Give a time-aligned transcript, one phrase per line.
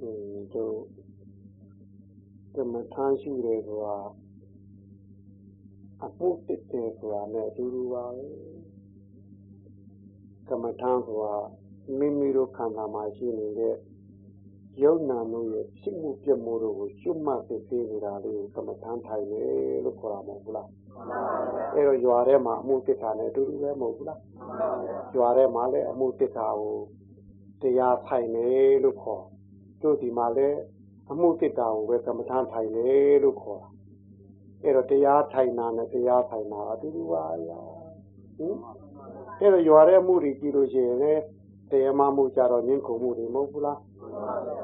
[0.00, 0.78] တို့
[2.54, 3.98] ကမ္မထမ်းရှိတယ်ဆိုတာ
[6.04, 8.26] အဖို့တစ်တယ်ဆိုတာနဲ့အတူတူပါပဲ
[10.48, 11.36] ကမ္မထမ်းဆိုတာ
[11.98, 13.74] မိမိတို့ခန္ဓာမှာရှိနေတဲ့
[14.82, 20.68] ယုံနာတို့ရဲ့ဖြစ်မှုပြမှုတို့ကိုရှုမှတ်သိသိနေတာလေးကိုကမ္မထမ်းထိုင်တယ်လို့ခေါ်တာမဟုတ်ဘူးလား
[21.74, 24.20] အဲ့တော့ရွာထဲမှာအမှုတစ်တာနဲ့အတူတူပဲမဟုတ်ဘူးလား
[25.16, 26.76] ရွာထဲမှာလည်းအမှုတစ်တာကို
[27.62, 29.24] တရားထိုင်တယ်လို့ခေါ်
[29.86, 30.58] တို့ဒီမှာလည်း
[31.12, 33.70] အမှုတစ်တာကိုပဲကမ္မထမ်းထိုင်တယ်လို့ခေါ်တာ
[34.62, 37.60] အဲ့တော့တရားထိုင်တာနဲ့တရားထိုင်တာအတူတူပါဗျာ
[38.36, 38.56] ဟင်
[39.40, 41.22] အဲ့တော့ရွာထဲမှုတွေကြည့်လို့ရှိရင်လည်း
[41.70, 43.80] တရားမမှုကြတော့ညှင်းခုံမှုတွေမဟုတ်ဘူးလား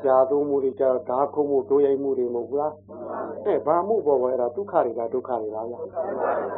[0.04, 2.74] ကြာသုံးမှုတွေကြတော့ဓာခုံမှုဒိုးရိုက်မှုတွေမဟုတ်ဘူးလား
[3.46, 5.80] အဲဘာမှုပေါ်ပေါ်အဲ့ဒါဒုက္ခတွေလားဒုက္ခတွေလားဗျာ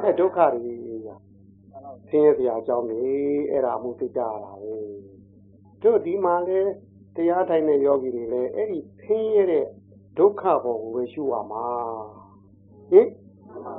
[0.02, 1.16] အဲဒုက္ခတွေဗျာ
[2.09, 3.02] ဆင်းရဲစရာအကြောင်းတွေ
[3.51, 4.74] အဲ့ဒါမှုသိကြရတာပဲ
[5.82, 6.59] တို့ဒီမှာလဲ
[7.16, 9.64] တရားထိုင်တဲ့ယောဂီတွေလည်းအဲ့ဒီဆင်းရဲတဲ့
[10.18, 11.65] ဒုက္ခပေါ်ကိုပဲရှုရမှာ
[12.90, 13.09] ဟင်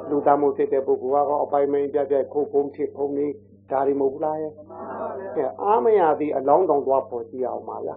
[0.10, 3.28] လူသားမှုဖြစ်တဲ့ပုဂ္ဂိုလ်ကတော့အပိုင်မင်းပြပြခုတ်ဖုံးဖြစ်ဖုံးနေ
[3.72, 4.54] ဒါတွေမဟုတ်ဘူးလားရဲ့
[5.36, 7.96] အဲအာမရသည်အလောင်းတောင်သွားပေါ်ကြည့်အောင်ပါဗျာ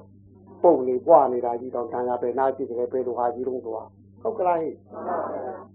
[0.62, 3.84] ပုံနေပွားနေတာကြီးတော့ခံရပဲနားကြည့်တယ်ပဲလိုဟာကြီးလုံးဆိုတာ
[4.22, 4.74] ဟုတ်ကလားဟဲ့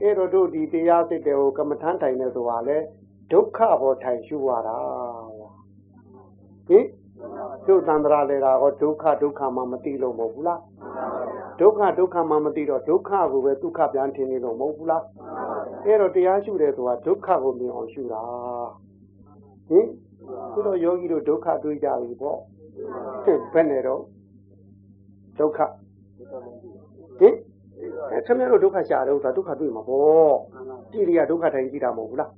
[0.02, 2.78] အဲ့တော့တို့ဒီတရားစစ်တဲ့ဟိုကမ္မထမ်းထိုင်နေဆိုတာလေ
[3.32, 4.78] ဒုက္ခပေါ်ထိုင်ရှုရတာ
[6.68, 6.86] ဟင်
[7.68, 10.60] တို့တန္တရာလေတာဟောဒုက္ခဒုက္ခမှမသိလို့မဟုတ်ဘူးလား
[11.60, 15.04] ဒုက္ခဒုက္ခမှမသိတော့ဒုက္ခကိုပဲဒုက္ခပြန်ထင်နေလို့မဟုတ်ဘူးလား
[15.86, 18.22] အဲ့တော့တရားရှုတယ်ဆိုတာဒုက္ခကိုမြင်အောင်ရှုတာ
[19.70, 19.88] ဟင်
[20.54, 22.38] ခုတော့ယောဂီတို့ဒုက္ခတွေ့ကြပြီပေါ့
[23.54, 24.02] ဘယ်နဲ့တော့
[25.40, 27.36] ဒုက္ခဟင်
[28.12, 30.36] အဲခင်ဗျားတို့ဒုက္ခရှာတယ်ဆိုတာဒုက္ခတွေ့မှာပေါ့
[30.92, 32.32] ကြည်ရီကဒုက္ခတိုင်းကြည့်တာမဟုတ်ဘူးလား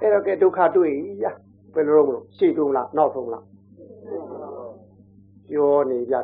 [0.00, 0.92] အဲ့တော့ကဲဒုက္ခတွေ့
[1.24, 1.26] ရ
[1.74, 3.44] ဘယ်လိုလုပ်မလို့ရှေ့တုံးလားနောက်ဆုံးလား
[5.48, 6.14] ပြောနေကြ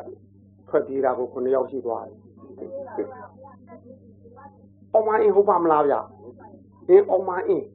[0.67, 2.17] ထွက်ပြေးတာကိုခုနှစ်ယောက်ရှိသွားတယ်။
[4.93, 5.95] အောင်မအင်းဟုတ်ပါမလားဗျ။
[6.87, 7.65] ဒီအောင်မအင်း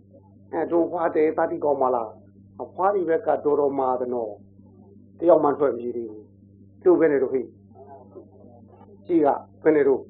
[0.53, 2.09] အဲတို့ဖွားတယ်တတိကောင်းမလား။
[2.63, 4.33] အဖွားဒီဘက်ကတော်တော်မာတယ်နော်။
[5.19, 6.25] တယောက်မှထွက်ပြေးသေးဘူး။
[6.85, 7.43] တို့ပဲနေတို့ဟိ။
[9.07, 9.29] ကြည်က
[9.63, 10.01] ဘယ်နေတို့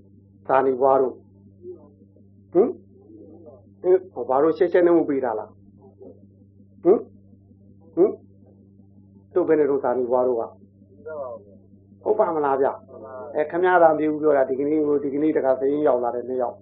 [0.48, 1.14] ဇာနီဘွားတို့
[2.52, 2.68] ဟင်
[3.84, 5.50] အဲဘာလို့ရှက်ရှက်နေမှုပေးတာလား
[6.84, 6.98] ဟင်
[7.94, 8.10] ဟင်
[9.34, 10.42] တို့ဘယ်နေတို့ဇာနီဘွားတို့က
[12.04, 12.66] ဟုတ်ပါမလားဗျ
[13.36, 16.56] အဲခမရတာမျိုးပြောတာဒီကနေ့ဟိုဒီကနေ့တခါစရင်ရောက်လာတဲ့နှစ်ယောက်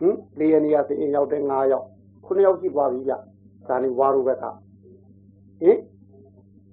[0.00, 1.86] ဟင်လေးရနေရစရင်ရောက်တဲ့၅ယောက်
[2.24, 3.14] ခုနှစ်ယောက်ရှိသွားပြီဗျ
[3.66, 4.54] ဇာနီဘွားတို့ဘက်ကဟင်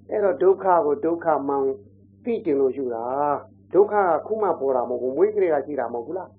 [0.10, 1.64] အဲ့တော့ဒုက္ခကိုဒုက္ခမှန်
[2.24, 3.06] သိကျင်လို့ယူတာ
[3.74, 6.30] ဒုက္ခကခုမှပေါ်တာမဟုတ်ဘူးမွေးကလေးကရှိတာမဟုတ်ဘူးလား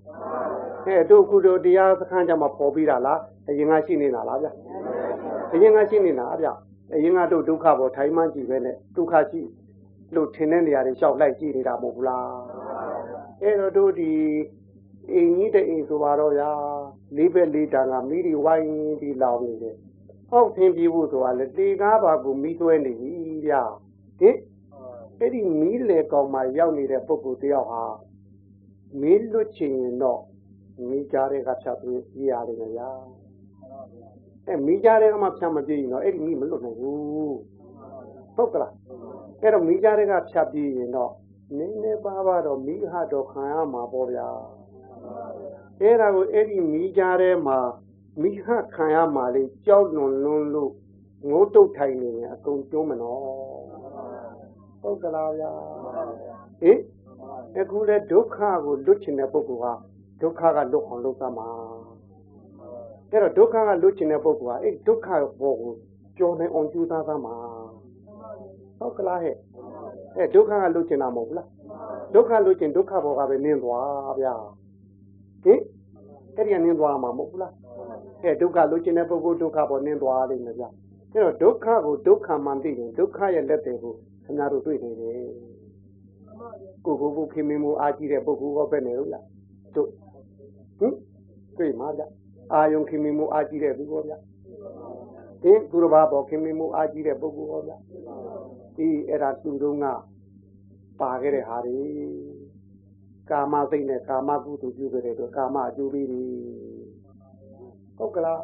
[0.85, 3.19] အဲတို့ခုတို့တရားစခန်းကြမှာပေါ်ပြီးတာလား
[3.49, 4.47] အရင်ကရှိနေတာလားဗျ
[5.53, 6.47] အရင်ကရှိနေတာဗျ
[6.93, 9.41] အရင်ကတို့ဒုက္ခပေါ်ထိုင်မှန်းကြည့်ပဲနဲ့ဒုက္ခရှိ
[10.15, 12.31] လို့ထင်တဲ့နေရာတွေလျှောက်လိုက်ကြည့်နေတာမဟုတ်ဘူးလား
[13.41, 14.11] အဲ့တော့တို့ဒီ
[15.11, 16.49] အိမ်ကြီးတဲ့အိမ်ဆိုပါတော့ဗျာ
[17.17, 18.71] လေးဘက်လေးတန်ကမိတွေဝိုင်း
[19.01, 19.75] ဒီလောင်နေတယ်
[20.29, 23.11] ဟောက်သင်ပြေဖို့ဆိုတာလေတေကားပါကိုမိသွဲနေပြီ
[23.45, 23.61] ဗျာ
[24.19, 24.37] ဟင်
[25.19, 27.83] အဲ့ဒီမီးလေကောင်မှရောက်နေတဲ့ပုဂ္ဂိုလ်တယောက်ဟာ
[29.01, 30.21] မီးလွတ်ချင်ရင်တော့
[30.89, 32.89] မီးကြားတဲ့ကဖြတ်ပြီးပြရတယ်ခင်ဗျာ
[34.47, 37.37] အဲမီးကြားတဲ့ကမှဖြတ်မပြေရင်တော့အဲ့ဒီမီးမလွတ်နိုင်ဘူး
[38.35, 38.73] ဟုတ်ကလား
[39.43, 41.11] အဲ့တော့မီးကြားတဲ့ကဖြတ်ပြေရင်တော့
[41.57, 44.27] နည်းနည်းပါးပါတော့မီးဟတော့ခံရမှာပေါ့ဗျာ
[45.81, 47.59] အဲ့ဒါကိုအဲ့ဒီမီးကြားထဲမှာ
[48.21, 50.71] မိဟခံရမှာလေကြောက်လွန်လွန်းလို့
[51.29, 53.21] ငိုးတုတ်ထိုင်နေရင်အကုန်ကျုံးမနော်
[54.81, 55.51] ဟုတ်ကလားဗျာ
[56.61, 56.79] ဟင်
[57.57, 59.73] အခုလေဒုက္ခကိုလွတ်ချင်တဲ့ပုဂ္ဂိုလ်ဟာ
[60.21, 61.49] ဒုက္ခကလွတ်အောင်လုပ်သမှာ
[63.11, 65.07] အဲ့တော့ဒုက္ခကလွတ်ချင်တဲ့ပုဂ္ဂိုလ်ဟာအဲ့ဒုက္ခ
[65.41, 65.73] ဘောကို
[66.17, 67.35] ကြော်နေအောင်ကြိုးစားသမှာ
[68.83, 69.35] ဟုတ်ကလားဟဲ့
[70.17, 71.47] အဲ့ဒုက္ခကလွတ်ချင်တာမဟုတ်ဘူးလား
[72.13, 74.33] ဒုက္ခလွတ်ချင်ဒုက္ခဘောကပဲနင်းသွားဗျာ
[75.43, 75.59] ဟင်
[76.35, 77.53] အဲ့ဒီကနင်းသွားမှာမဟုတ်ဘူးလား
[78.23, 80.69] အဲ့ဒုက္ခလွတ်ချင်တဲ့ပုဂ္ဂိုလ်ဒုက္ခဘောနင်းသွားလိမ့်မယ်ဗျာ
[81.13, 83.93] အဲ့တော့ဒုက္ခကိုဒုက္ခမှန်သိရင်ဒုက္ခရဲ့လက်တွေကို
[84.25, 85.27] ခင်ဗျားတို့တွေ့နေတယ်
[86.85, 89.25] ကိုကိုကိုခင်မင်းမအားကြီးတဲ့ပုဂ္ဂိုလ်ကပဲနေလို့လား
[89.75, 89.89] တို့
[90.79, 90.93] ဟင်
[91.57, 92.03] တွေ့မှာဗျ
[92.53, 94.13] အာယုံခင်မင်းမအားကြီးတဲ့ပုဂ္ဂိုလ်ဗျ
[95.43, 97.73] ဟင်သူတော်ဘာပေါ်ခင်မင်းမအားကြီးတဲ့ပုဂ္ဂိုလ်ဟောဗျ
[98.77, 99.85] ဒီအဲ့ဒါသူတို့က
[101.01, 101.79] ပါခဲ့တဲ့ဟာတွေ
[103.29, 106.27] ကာမစိတ်နဲ့ကာမကုသိုလ်ပြုခဲ့တဲ့အတွက်ကာမအကျိုးပေးတယ်
[107.97, 108.41] ဟုတ်ကလား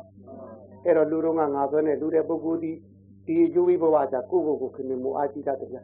[0.85, 2.71] အဲ့တော့လူတို့ကငါဆွဲနဲ့လူတဲ့ပုဂ္ဂိုလ်ဒီ
[3.25, 5.83] ဒီအကျိုးပေးဘဝကြကိုယ့်ကိုယ်ကိုခင်မင်မှုအာကြည့်တတ်တယ်ဗျာ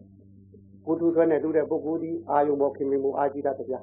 [0.86, 3.80] ကိုသူဆွဲနဲ့လူတဲ့ပုဂ္ဂိုလ်ဒီအာယုံပေါ်ခင်မင်မှုအာကြည့်တတ်တယ်ဗျာ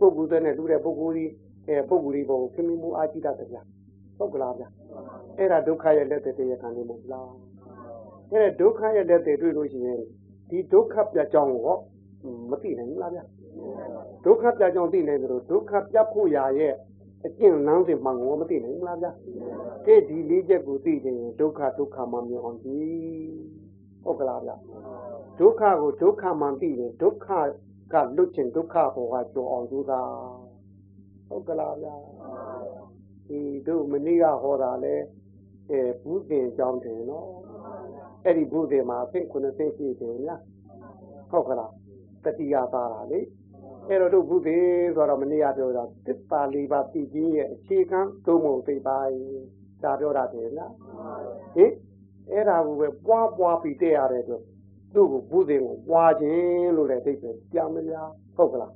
[0.00, 1.24] ပုဂ္ဂိုလ်ဆွဲနဲ့လူတဲ့ပုဂ္ဂိုလ်ဒီ
[1.68, 3.62] အဲပုဂ္ဂိုလ်ဒီပေါ်ခင်မင်မှုအာကြည့်တတ်တယ်ဗျာ
[4.18, 4.68] ဟုတ်ကလားဗျာ
[5.38, 7.30] အဲ့ဒါဒုက္ခရဲ့လက်တွေတရားခံနေမဟုတ်လား
[8.32, 10.00] အဲ့ဒါဒုက္ခရဲ့လက်တွေတွေ့လို့ရှိရင်
[10.50, 11.76] ဒီဒုက္ခပြကြောင်းကို
[12.50, 13.24] မသိနိုင်ဘူးလားဗျာ
[14.24, 16.74] ဒုက္ခပြကြောင်းသိနိုင်တယ်လို့ဒုက္ခပြဖို့ရာရဲ့
[17.26, 19.10] အကျင့်လမ်းစဉ်မှန်ကိုမသိနိုင်ဘူးလားဗျာ
[19.86, 23.30] ကဲဒီလေးချက်ကိုသိရင်ဒုက္ခဒုက္ခမှမြင်အောင်ကြည့်
[24.04, 24.56] ဟုတ်ကလားဗျာ
[25.38, 27.28] ဒုက္ခကိုဒုက္ခမှန်သိရင်ဒုက္ခ
[27.92, 30.08] ကလွတ်ခြင်းဒုက္ခဘောကကြောအောင်ကြိုးစား
[31.28, 31.96] ဟုတ်ကလားဗျာ
[33.28, 34.94] ဒီတို့မနေ့ကဟောတာလဲ
[35.70, 37.28] အဲဘူးတင်ကြောင်းတယ်နော်
[38.24, 40.42] အဲ့ဒီဘူးတင်မှာအသိခုနှစ်သိရှိတယ်လား
[41.30, 41.72] ဟုတ်ကလား
[42.24, 43.20] တတိယသားတာလေ
[43.88, 44.58] အဲ့တော့တို့ဘုသေ
[44.94, 49.18] ဆိုတော့မနေ့ကပြောတာသစ္စာလေးပါးသိခြင်းရဲ့အခြေခံသုံးပုံသိပိုင်း
[49.82, 50.72] ဒါပြောတာတယ်လား
[51.56, 51.72] ဟင်
[52.30, 54.42] အဲ့ဒါကိုပဲပွားပွားပြီးတဲ့ရတဲ့အတွက်
[54.94, 58.72] သူ့ကိုဘုသေကိုပွားခြင်းလို့လည်းသိတယ်ကြားမလားဟုတ်ကလား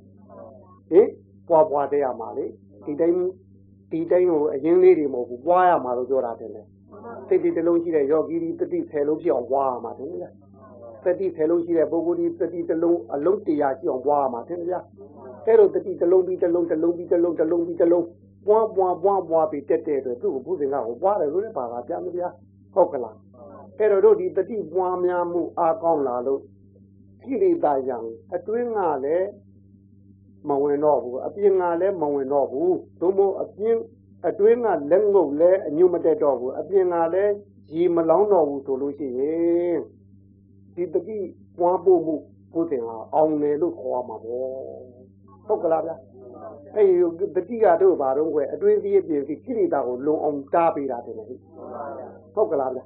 [0.91, 1.09] ဟင်
[1.49, 2.47] ပွားပွားတဲ့ရမှာလေ
[2.85, 3.19] ဒီတိုင်း
[3.91, 6.63] ဒီတိုင်းကိုအရင်လေးတွေမဟုတ်ဘူးပွားရမှာလို့ပြောတာတယ်လေ
[7.29, 10.19] စိတ်ဒီတစ်လုံးရှိတဲ့ယောဂီဒီတတိ10လုံးဖြစ်အောင်ပွားရမှာတယ်လေ
[11.05, 14.81] သတိဆယ်လုံးရှိတဲ့ပုဂ္ဂိုလ်ဒီသတိတစ်လုံးအလုံးတရားရှိအောင်ပွားရမှာသင်ဗျာ
[15.47, 18.07] အဲ့လိုတတိတစ်လုံးပြီးတစ်လုံးတစ်လုံးပြီးတစ်လုံးတစ်လုံးပြီးတစ်လုံး
[18.47, 22.29] ပွားပွားပွားပွားပြီးတက်တဲ့အတွက်သူ့ကိုဘုဇင်ကကိုပွားတယ်လို့လည်းပါပါဗျာမဗျာ
[22.75, 23.17] ဟုတ်ကလား
[23.79, 26.41] အဲ့တော့တို့ဒီတတိပွားများမှုအားကောင်းလာလို့
[27.23, 27.99] ကိလေသာရံ
[28.35, 29.29] အတွင်းကလည်း
[30.49, 33.77] မဝင်တော့ဘူးအပြင်ကလည်းမဝင်တော့ဘူးသို့မဟုတ်အပြင်
[34.29, 37.35] အတွင်းကလက်ငုပ်လည်းအညွတ်မတက်တော့ဘူးအပြင်ကလည်း
[37.75, 39.79] ရေမလောင်းတော့ဘူးဆိုလို့ရှိရင်
[40.75, 41.19] ဒီတတိ
[41.59, 42.17] ပွားဖို့မှု
[42.53, 44.51] ဘုရင်ဟာအောင်တယ်လို့ခေါ်ရမှာပေါ့
[45.47, 45.97] ဟုတ်ကလားဗျာ
[46.75, 51.25] အဲ့ဒီတတိကတို့ဘာတော့ကွယ်အတွင်းစည်းအပြင်စီကိရိတာကိုလုံအောင်တားပေးတာတယ်လေ
[52.35, 52.85] ဟုတ်ကလားဗျာ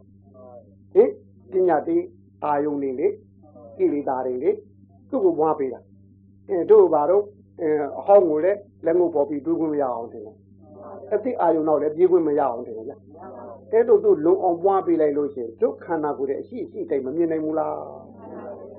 [0.94, 1.11] ဟင်
[1.50, 1.97] ပညာတိ
[2.44, 3.09] အာယုန်နေလေ
[3.79, 4.50] ကိရိတာတွေလေ
[5.11, 5.81] သူ့ကိုပွားပေးတာ
[6.49, 7.25] အဲတို့ဘာတော့
[7.61, 7.69] အဲ
[7.99, 10.29] အဟောင်းကိုလည်းလက်ငုပ်ပေါ်ပြီးတွေးခွင့်မရအောင်တယ်
[11.15, 12.97] အတိအာယုန်တော့လည်းပြေးခွင့်မရအောင်တယ်ဗျာ
[13.73, 17.75] အဲ့လိုသူလုံအောင်ပွားပေးလိုက်လို့ရှိရင်ဒုက္ခနာကိုယ်ရဲ့အရှိအရှိတိုင်းမမြင်နိုင်ဘူးလား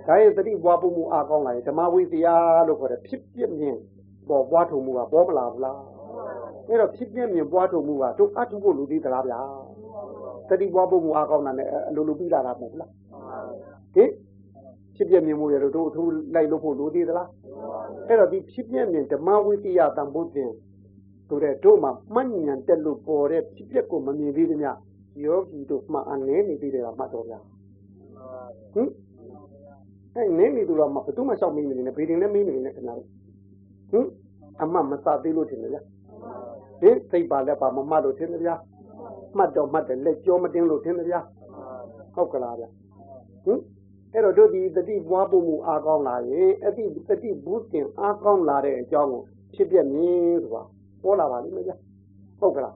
[0.08, 2.36] ဒါရဲ့တတိပွားဖို့မှုအားကောင်းလာရင်ဓမ္မဝိသယာ
[2.68, 3.76] လို့ခေါ်တဲ့ဖြစ်ပြမြင်
[4.30, 5.80] ပေါ်ပွားထုံမှုကပေါ်မလာဘူးလား
[6.68, 9.40] အဲ့တော့ဖြစ်ပြမြင်ပွားထုံမှုကတို့အထုဖို့လူသေးသလားဗျာ
[10.50, 12.92] တတိပွားဖို့မှုအားကောင်းတာနဲ့အလိုလိုပြီးလာတာမဟုတ်လား
[13.96, 14.10] ဟင်
[14.96, 17.30] ဖြစ်ပြမြင်မှုရတို့တို့အထူးလိုက်လို့ဖို့လူသေးသလား
[18.08, 20.52] အဲ့တော့ဒီဖြစ်ပြမြင်ဓမ္မဝိသယာတန်ဖို့တင်
[21.28, 24.72] ဆိုတဲ့တို့မှာမှတ်ဉာဏ်တက်လို့ပေါ်တဲ့ဖြစ်ပျက်ကိုမမြင်သေးသမျှ
[25.24, 27.40] ယောဂီတို့မှအနေနေပြီးတယ်ကမှတ်တော်ဗျာ
[28.74, 28.90] ဟင်
[30.16, 33.08] အဲ့နေနေသူတော့မဘသူမှရှောက်မင်းနေနဲ့ဘေးတင်နဲ့မင်းနေနဲ့ခဏလေး
[33.92, 34.08] ဟင်
[34.62, 35.82] အမှမစသေးလို့ထင်တယ်ဗျာ
[36.82, 38.56] ဟင်စိတ်ပါလက်ပါမမှတ်လို့ထင်တယ်ဗျာ
[39.38, 41.20] မှတ်တော့မှတ်တယ်လက်ကြောမတင်းလို့ထင်တယ်ဗျာ
[42.16, 42.70] ဟုတ်ကလားဗျာ
[43.46, 43.60] ဟင်
[44.14, 49.24] အဲ့တော့တို့ဒီတတိပွားဖို့မူအားကောင်းလာရင်အဲ့ဒီတတိဘူးတင်အားကောင်းလာတဲ့အကြောင်းကို
[49.54, 50.64] ဖြစ်ပြမြင်ဆိုတာ
[51.08, 51.74] ပေါ်လာပါလိမ့်မယ်ဗျ
[52.40, 52.76] ဟုတ်ကလား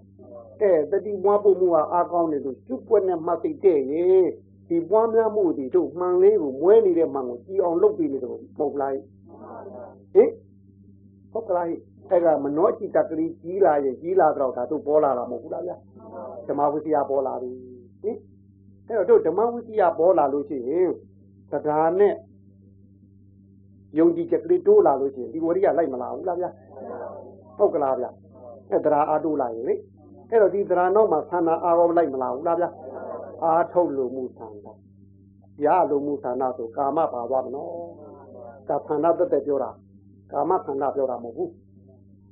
[0.62, 4.06] အဲတတိပွားဖို့မှုဟာအားကောင်းတယ်လို့ကျွတ်ပွက်နဲ့မှတ်သိတဲ့ရေ
[4.70, 8.92] ဒီပွားများမှုဒီတို့မှန်လေးကိုမွဲနေတဲ့မှန်ကိုကြည်အောင်လုပ်ပြီးနေတယ်မဟုတ်လား
[10.14, 10.30] ဟင်
[11.32, 11.66] ဟုတ်ကလား
[12.10, 15.74] အဲ့ကမနောจิตကလေးကြီးလာရင်ကြီးလာတော့ဒါတို့ပေါ်လာတာမဟုတ်ဘူးလားဗျ
[16.48, 17.52] ဓမ္မဝိသယာပေါ်လာပြီ
[18.04, 18.18] ဟင်
[18.88, 20.92] အဲ့တော့တို့ဓမ္မဝိသယာပေါ်လာလို့ရှိရင်
[21.52, 22.14] တရားနဲ့
[24.00, 26.46] ယုံကြည်ချက်ကလေးတိုးလာလို့ရှိရင်ဒီဝရိယလိုက်မလာဘူးလားဗျ
[27.62, 28.06] ဟုတ်ကလားဗျ
[28.72, 29.76] အဲတရားအားတိုးလာရင်လေ
[30.30, 32.66] အဲ့တော့ဒီတရားနောက်မှာသန္တာအားရောလိုက်မလာဘူးလားဗျ
[33.44, 34.74] အားထုတ်လို့မှုသန္တာ
[35.66, 37.70] ရလို့မှုသန္တာဆိုကာမပါသွားမနော်
[38.68, 39.72] ဒါသန္တာတက်တက်ပြောတာ
[40.32, 41.52] ကာမသန္တာပြောတာမဟုတ်ဘူး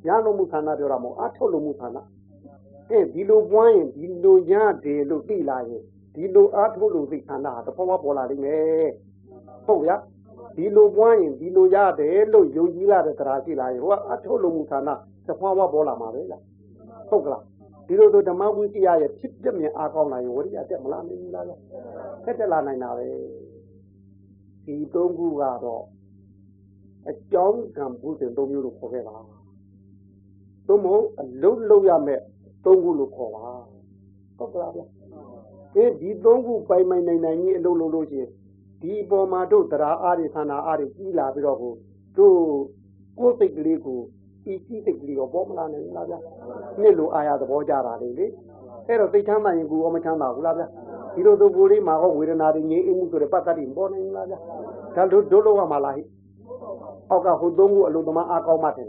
[0.08, 2.04] ရလို့မှုသန္တာပြောတာမဟုတ်အားထုတ်လို့မှုသန္တာ
[2.92, 5.84] အဲဒီလိုပွားရင်ဒီလိုရတယ်လို့သိလာရင်
[6.16, 8.90] ဒီလိုအားထုတ်လို့သိသန္တာဟာတဘောပေါ်လာလိမ့်မယ်
[9.66, 9.96] ဟုတ်ဗျာ
[10.56, 14.90] ဒီလိုပွားရင်ဒီလိုရတယ်လို့ယုံကြည်လာတဲ့တရားရှိလာရင်ဟိုကအထုတ်လို့မှုဌာန
[15.28, 16.42] သဖွားဝပေါ်လာမှာပဲလား
[17.10, 17.44] ဟုတ်ကလား
[17.88, 21.46] ဒီလိုဆိုဓမ္မဝိတ္တရဲ့ဖြစ်ပြမြင်အားကောင်းလာရင်ဝရိယတက်မလားမင်းလား
[22.24, 23.08] ဆက်တက်လာနိုင်တာပဲ
[24.66, 25.84] ဒီသုံးခုကတော့
[27.10, 29.18] အကြောင်းကံဘုရင်သုံးမျိုးလို့ခေါ်ခဲ့ပါ
[30.68, 32.22] သို့မဟုတ်အလုံးလုံးရမယ်
[32.66, 33.46] သုံးခုလို့ခေါ်ပါ
[34.38, 34.82] ဟုတ်ကလားဗျ
[35.76, 38.30] အဲဒီသုံးခုပိုင်ပိုင်နိုင်နိုင်ကြီးအလုံးလုံးလို့ရှိရင်
[38.82, 41.74] ဒီပေါ်မှာတို့တရားအားတွေခန္ဓာအားတွေကြီးလာပြီးတော့ကို
[42.18, 42.38] တို့
[43.20, 44.00] ကိုယ်စိတ်ကလေးကို
[44.52, 46.20] ဤကြီးစိတ်ကလေးကိုပေါ်မလာနိုင်ဘူးလားဗျာ
[46.82, 48.26] နှစ်လိုအာရသဘောကြတာလေလေ
[48.88, 50.68] အဲ့တော့သိချမ်းသာရင်ကိုယ်မချမ်းသာဘူးလားဗျာ
[51.16, 54.40] ဒီလိုတို့ကိုယ်လေးမှာဟောဝေဒနာတွေငြိမ်းအေးမှုဆိုတဲ့ပတ်သက်တွေပေါ်နေလားဗျာ
[54.96, 56.04] ဒါတို့တို့လောက်ရမှာလားဟိ
[57.10, 58.88] အောက်ကဟိုသုံးခုအလုံးသမားအားကောင်းမှတယ်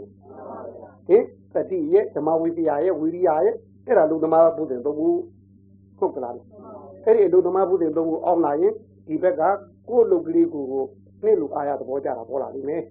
[1.07, 3.55] ဟင်တတိရဲ့ဓမ္မဝိပယရဲ့ဝိရိယရဲ့
[3.87, 5.07] အဲ့ဒါလူသမားဘုရင်သုံးခု
[5.99, 6.33] ဟုတ်ကလား
[7.05, 8.73] အဲ့ဒီလူသမားဘုရင်သုံးခုအောင်းလာရင်
[9.07, 9.41] ဒီဘက်က
[9.91, 10.85] ကိုယ်လုတ်ကလေးကိုကို
[11.25, 12.83] နေ့လူအားရသဘောကြတာပေါ်လာပြီမယ်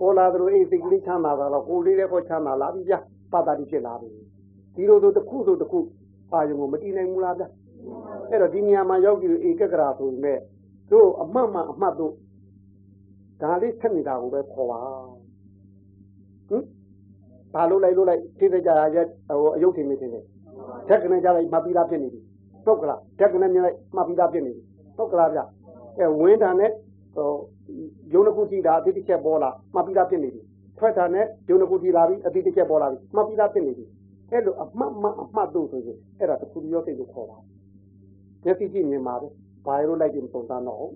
[0.00, 2.98] ပေါ်လာသလိုအိစိတ်ကလေးချမ်းသာတာတော့ကိုယ်လေးလည်းပေါ်ချမ်းသာလာပြီဗျာ
[3.32, 4.08] ပတာတိဖြစ်လာပြီ
[4.74, 5.78] ဒီလိုဆိုတစ်ခုဆိုတစ်ခု
[6.32, 7.48] အာယုံကိုမတည်နိုင်ဘူးလားဗျာ
[8.30, 10.38] အဲ့တော့ဒီနေရာမှာရောက်ပြီးဧကဂရာဆိုပေမဲ့
[10.90, 12.12] တို့အမှတ်မှအမှတ်တို့
[13.40, 14.80] ဓဒါလေးဆက်နေတာကိုပဲခေါ်ပါ
[16.48, 16.64] ဟင်
[17.54, 20.10] ဘာလို့လိုက်လို့လိုက်သိတဲ့ကြရရဲ့ဟိုအယုတ်ထင်နေတယ်
[20.88, 22.20] ဓက်ကနေကြလိုက်မှပြီးသားဖြစ်နေပြီ
[22.64, 24.62] ဟုတ်ကလားဓက်ကနေမြင်လိုက်မှပြီးသားဖြစ်နေပြီ
[24.96, 25.44] ဟုတ်ကလားဗျအဲ
[26.20, 26.70] ဝင်းတာနဲ့
[27.16, 27.30] ဟို
[28.12, 30.42] ယုံတစ်ခုကြည့်တာအတိတစ်ချက်ပေါ်လာမှပြီးသားဖြစ်နေပြီ
[30.78, 33.84] ထွက်တာနဲ့ယုံတစ်ခုကြည့်လာပြီအတိတစ်ချက်ပေါ်လာပြီမှပြီးသားဖြစ်နေပြီ
[34.30, 37.38] အဲ့လိုအမှတ်မှအမှတ်တို့ဆိုရင်အဲ့ဒါတခုရောစိတ်ကိုခေါ်ပါ
[38.44, 39.28] မျက်စိကြည့်မြင်ပါပဲ
[39.66, 40.86] ဘာရိုးလိုက်ပြီးပုံစံတော့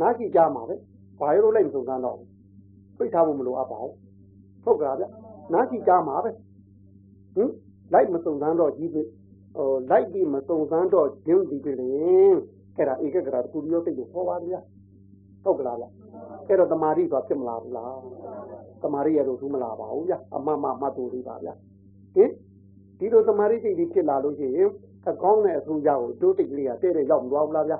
[0.00, 0.74] နားကြည့်ကြမှာပဲ
[1.20, 2.18] ဘာရိုးလိုက်ပုံစံတော့
[2.98, 3.94] ပိတ်ထားဖို့မလိုအပ်ပါဘူး
[4.64, 5.04] ဟုတ်ကလားဗျ
[5.52, 6.30] နားကြည့်ကြမှာပဲ
[7.34, 7.50] ဟင်
[7.92, 9.02] လိုက်မစုံစမ်းတော့ကြီးပြီ
[9.56, 11.90] ဟိုလိုက်ပြီးမစုံစမ်းတော့ကျင်းဒီပြီလေ
[12.76, 14.60] အဲ့ဒါဧကဂရတခုရောစိတ်ကိုခေါ်ပါဗျာ
[15.44, 15.86] ဟုတ်ကလားဗျ
[16.48, 17.96] အဲ့တော့တမာရီဆိုတာဖြစ်မလာဘူးလား
[18.82, 21.48] တမာရီရတော့သူမလာပါဘူးဗျအမမမတ်တူလေးပါဗျ
[22.14, 22.30] ဟင်
[22.98, 24.70] ဒီလိုတမာရီစိတ်ကြီးဖြစ်လာလို့ရှိရင်
[25.10, 27.74] အကောင်းတဲ့အထူးကြောင့်တိုးတိတ်ကလေးကတဲ့တဲ့ရောက်မသွားဘူးလားဗျ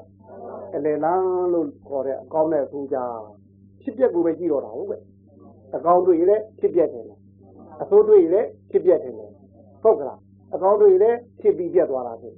[0.74, 3.20] အလေလန်းလို့ခေါ်တဲ့အကောင်းတဲ့အထူးကြောင့်
[3.82, 5.00] ဖြစ်ပျက်ကိုပဲကြည့်တော့တာဟုတ်ကဲ့
[5.76, 7.04] အကောင်းတွေ့ရင်လည်းဖြစ်ပျက်တယ်
[7.82, 9.14] အဆိုးတွေ့ရင်လည်းဖြစ်ပျက်တယ်
[9.82, 10.18] ဟုတ်ကလား
[10.54, 12.34] အကောင်းတွေ့ရင်လည်းဖြစ်ပြီးပြတ်သွားတာဖြစ်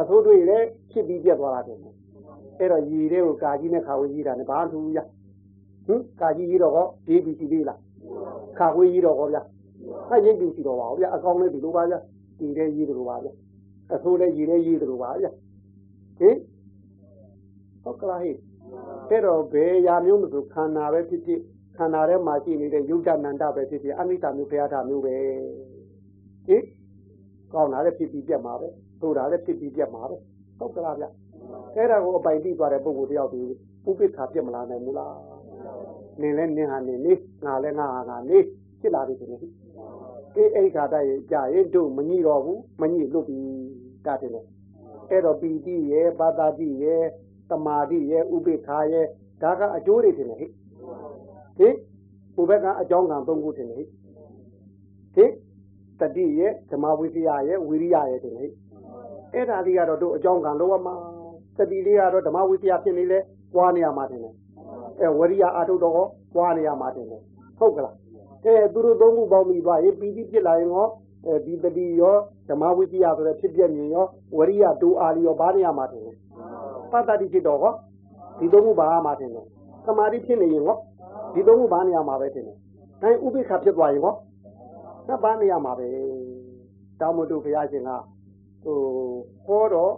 [0.00, 1.78] အဆိုးတွေ့ရင်လည်းဖြစ်ပြီးပြတ်သွားတာဖြစ်
[2.58, 4.98] အဲ့တော့ရည်တဲ့ကိုကာကြီးနဲ့ခါဝေးကြီးတာနဲ့ဘာထူးရ
[5.86, 7.78] ဟင်ကာကြီးကြီးတော့ဟောဒီပြီးစီလေးလား
[8.58, 9.42] ခါဝေးကြီးတော့ဟောဗျာ
[10.10, 11.98] အဲ့ရိပ်ပြီးစီတော့ပါဗျာအကောင်းလေးဒီလိုပါဗျာ
[12.38, 13.32] ဒီတဲ့ကြီးတို့လိုပါဗျာ
[13.94, 15.30] အဆိုးလေးရည်တဲ့ကြီးတို့လိုပါဗျာ
[16.18, 16.36] ဟင်
[17.82, 18.36] ဟုတ်ကလားဟဲ့
[19.08, 21.40] အဲ့တော့ဘယ်ရာမျိုးမဆိုခန္ဓာပဲဖြစ်ဖြစ်
[21.76, 25.16] ခန္ဓာထဲမှာရှိနေတဲ့ယုတ်တနန္တပဲဖြစ်ဖြစ်အနိစ္စမျိုးဘုရားထာမျိုးပဲ
[26.46, 26.62] ဟင်
[27.52, 28.68] ကောင်းတာလည်းဖြစ်ပြီးပြတ်မှာပဲ
[29.02, 30.16] သို့တာလည်းဖြစ်ပြီးပြတ်မှာပဲ
[30.58, 31.04] ဟုတ်ကလားဗျ
[31.76, 33.42] အဲ့ဒါကိုအပိုင်ပြီးသွားတဲ့ပုဂ္ဂိုလ်တယောက်ဒီ
[33.88, 35.16] ဥပိ္ပခာပြတ်မလာနိုင်ဘူးလား
[36.20, 37.12] နင်လည်းနင်ဟာနေနေ
[37.44, 38.38] ငါလည်းငါဟာငါနေ
[38.80, 39.40] ဖြစ်လာပြီဆိုရင်
[40.36, 43.38] အေးအိခါတည်းကြာရင်တို့မညိတော့ဘူးမညိလွတ်ပြီ
[44.06, 44.30] တာတယ်
[45.10, 47.02] အဲ့တော့ပီတိရဲ့ပါတာတိရဲ့
[47.50, 49.06] တမာတိရဲ့ဥပိ္ပခာရဲ့
[49.42, 50.50] ဒါကအကျိုးတွေတင်တယ်ဟဲ့
[51.58, 51.74] ဟင်
[52.34, 53.86] ဘုဘက်ကအကြောင်းကံ၃ခုတင်တယ်
[55.14, 55.30] ဟင်
[56.00, 58.50] တတိရဲ့ဓမ္မဝိသယရဲ့ဝိရိယရဲ့တင်တယ်
[59.34, 60.94] အဲ့ဒါလေးကတော့တို့အကြောင်းကံလောမှာ
[61.56, 63.18] တတိလေးကတော့ဓမ္မဝိသယဖြစ်နေလဲ
[63.54, 64.34] ပွားနေရမှာတင်တယ်
[65.00, 65.94] အဲဝရိယအာထုတော်
[66.34, 67.20] ပွားနေရမှာတင်တယ်
[67.58, 67.94] ဟုတ်ကလား
[68.44, 70.86] အဲသူတို့သုံးခုပေါင်းပြီးသွားရင်ပီတိဖြစ်လာရင်ရော
[71.26, 72.16] အဲဒီတတိရော
[72.48, 76.16] ဓမ္မဝိသယဆိုတဲ့ဖြစ်ပြမြင်ရောဝရိယဒူအာလီရောဘာနေရမှာတင်တယ်
[76.92, 77.72] ပတ္တတိဖြစ်တော့ဟော
[78.38, 79.44] ဒီသုံးခုဘာမှာတင်တယ်
[79.86, 80.76] သမာဓိဖြစ်နေရင်ဟော
[81.34, 82.56] ဒီသုံးခုဘာနေရမှာပဲတင်တယ်
[83.02, 84.14] အဲဥပိ္ပခဖြစ်သွားရင်ဟော
[85.08, 85.86] သဘာနေရမှာပဲ
[87.00, 87.90] တောင်းမတို့ဘုရားရှင်က
[88.64, 88.78] ဟို
[89.46, 89.94] ဟောတော့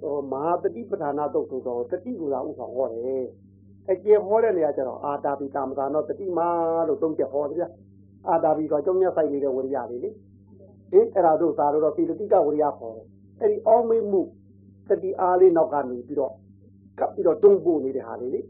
[0.00, 3.24] ဟိုမဟာတတိပဌာနာတုတ်ဆိုတော့တတိကူလာဥဆောင်ဟောတယ်
[3.90, 6.48] အကျေဟောတဲ့နေရာကျတော့အာတာပိကာမသာနောတတိမာ
[6.88, 7.64] လို့သုံးချက်ဟောတယ်ဗျ
[8.28, 10.10] အာတာပိကကျုံမြတ်ဆိုင်နေတဲ့ဝရိယလေးလေ
[10.92, 13.06] အင်းအဲ့ဒါတို့သာလို့တော့ပိတတိကဝရိယခေါ်တယ်
[13.40, 14.22] အဲ့ဒီအောင်းမိမှု
[14.88, 16.32] တတိအားလေးနောက်ကနေပြီးတော့
[16.98, 18.40] ကပ်ပြီးတော့တွန်းပို့နေတဲ့ဟာလေးလေ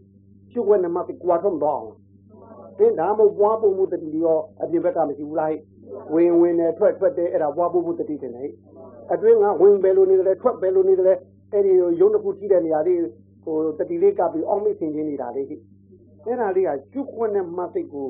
[0.53, 1.95] ကျုပ်ကနမပိကွာထုံးတော့အောင်
[2.79, 5.53] အင်းဒါမှမဟုတ်ပွားပုံမှုတတိရောအပြင်ဘက်ကမရှိဘူးလား
[6.15, 8.45] ဝင်ဝင်နဲ့ထွက်ထွက်တဲ့အဲ့ဒါပွားပုံမှုတတိတယ်လေ
[9.13, 11.19] အတွင်းကဝင်ပဲလို့နေတယ်ထွက်ပဲလို့နေတယ်
[11.53, 13.01] အဲ့ဒီရုံးတစ်ခုကြည့်တဲ့နေရာလေး
[13.45, 15.57] ဟိုတတိလေးကပ်ပြီးအောင်းမိဆင်ခြင်းနေတာလေးရှိ
[16.25, 18.09] အဲ့ဒါလေးကကျုပ်ခွနဲ့မသိကို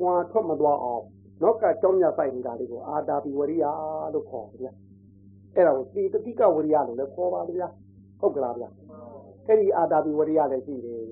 [0.00, 1.02] ပွာထွက်မသွားအောင်
[1.42, 3.64] နောက်ကကြောင်းမြဆိုင်နေတာလေးကိုအာတာပိဝရိယ
[4.14, 4.68] လို့ခေါ်တယ်ဗျ
[5.54, 7.68] အဲ့ဒါကိုတိတတိကဝရိယလို့လည်းခေါ်ပါဗျာ
[8.20, 8.64] ဟုတ်ကလားဗျ
[9.46, 11.02] အဲ့ဒီအာတာပိဝရိယလည်းရှိတယ်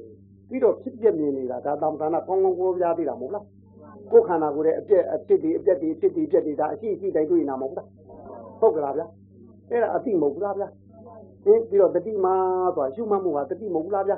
[0.48, 3.44] ပြီးတော့ဖြစ်ပြမြင်နေတာဒါတမ္ပဏကောင်းကောင်းကိုပြားသေးတာမဟုတ်လား
[4.10, 7.88] ကိုယ်ခန္ဓာကိုယ်ရဲ့အပြက်အဖြစ်ဒီအပြက်ဒီအဖြစ်ဒီအပြက်ဒီဒါအရှိအရှိတိုင်းတွေ့နေတာမဟုတ်လား
[8.60, 9.02] ဟုတ်ကလားဗျ
[9.74, 10.64] အဲ့ဒါအတိမဟုတ်ဘူးလားဗျ
[11.46, 12.34] အင်းပြီးတော့တတိမာ
[12.76, 14.14] ဆိုတာရှုမှတ်မှုဟာတတိမဟုတ်ဘူးလားဗျ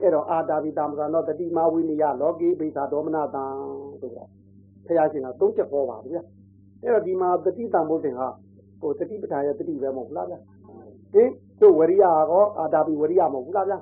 [0.00, 3.44] အဲ့တော့အာတာပိတမ္ပဏတော့တတိမာဝိနည်းလောကေဘိသာဒေါမနတံ
[4.00, 4.28] ဆိုတော့
[4.86, 6.22] ဖရာရှင်ကသုံးချက်ဟောပါဗျာ
[6.82, 8.28] အဲ့တော့ဒီမှာတတိတံဘုဒ္ဓင်ဟာ
[8.80, 10.38] ဟိုတတိပဋ္ဌာန်ရဲ့တတိပဲမဟုတ်လားဗျာ
[11.12, 13.78] ဟင်တို့ဝရိယကောအာတာပိဝရိယမဟုတ်ဘူးလားဗျာ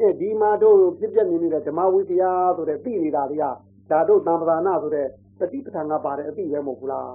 [0.00, 3.44] အဲဒီမှာတို့ဖြစ်ပြနေနေတဲ့ဓမ္မဝိသယာဆိုတဲ့သိနေတာတွေက
[3.90, 5.06] ဒါတို့သံပဒါနဆိုတဲ့
[5.40, 7.10] တတိပဋ္ဌာန်ကပါတဲ့အသိပဲမဟုတ်ဘူးလား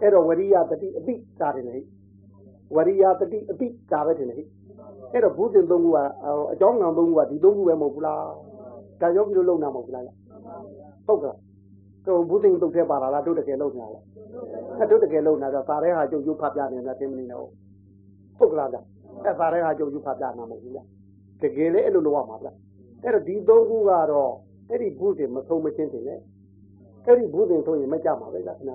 [0.00, 1.76] အဲ့တော့ဝရိယတတိအသိဒါတယ်လေ
[2.74, 4.38] ဝရိယတတိအသိဒါပဲတယ်လေ
[5.12, 5.98] အဲ့တော့ဘုဇင်သုံးခုက
[6.52, 8.22] အကြောင်းငံသုံးခုကဒီသုံးခုပဲမဟုတ်ဘူးလား
[9.00, 10.04] ဒါယောဂီတို့လုံနာမဟုတ်ဘူးလား
[11.06, 11.34] ဟုတ်ကဲ့
[12.06, 14.04] တော့ဘုဇင်တုတ်ထဲပါတာလားတို့တကယ်လုံနာလား
[14.78, 17.46] အဲ့တို့တကယ်လုံနာတော့ပါတဲ့ဟာကျုပ်ရုပ်ဖတ်ပြနေတာသိမနေတော့
[18.38, 18.78] ဟုတ်ကလားဗျ
[19.24, 20.86] အဲ့ပါတဲ့ဟာကျုပ်ရုပ်ဖတ်ပြနာမဟုတ်ဘူးလား
[21.42, 22.48] တကယ်လေအဲ့လိုလုပ်ရမှာဗျ
[23.04, 24.32] အဲ့တော့ဒီသုံးခုကတော့
[24.70, 26.14] အဲ့ဒီဘုဇင်မဆုံးမချင်းတင်လေ
[27.06, 28.72] အဲ့ဒီဘုဇင်ဆိုရင်မကြမှာပဲဗျခင်ဗျ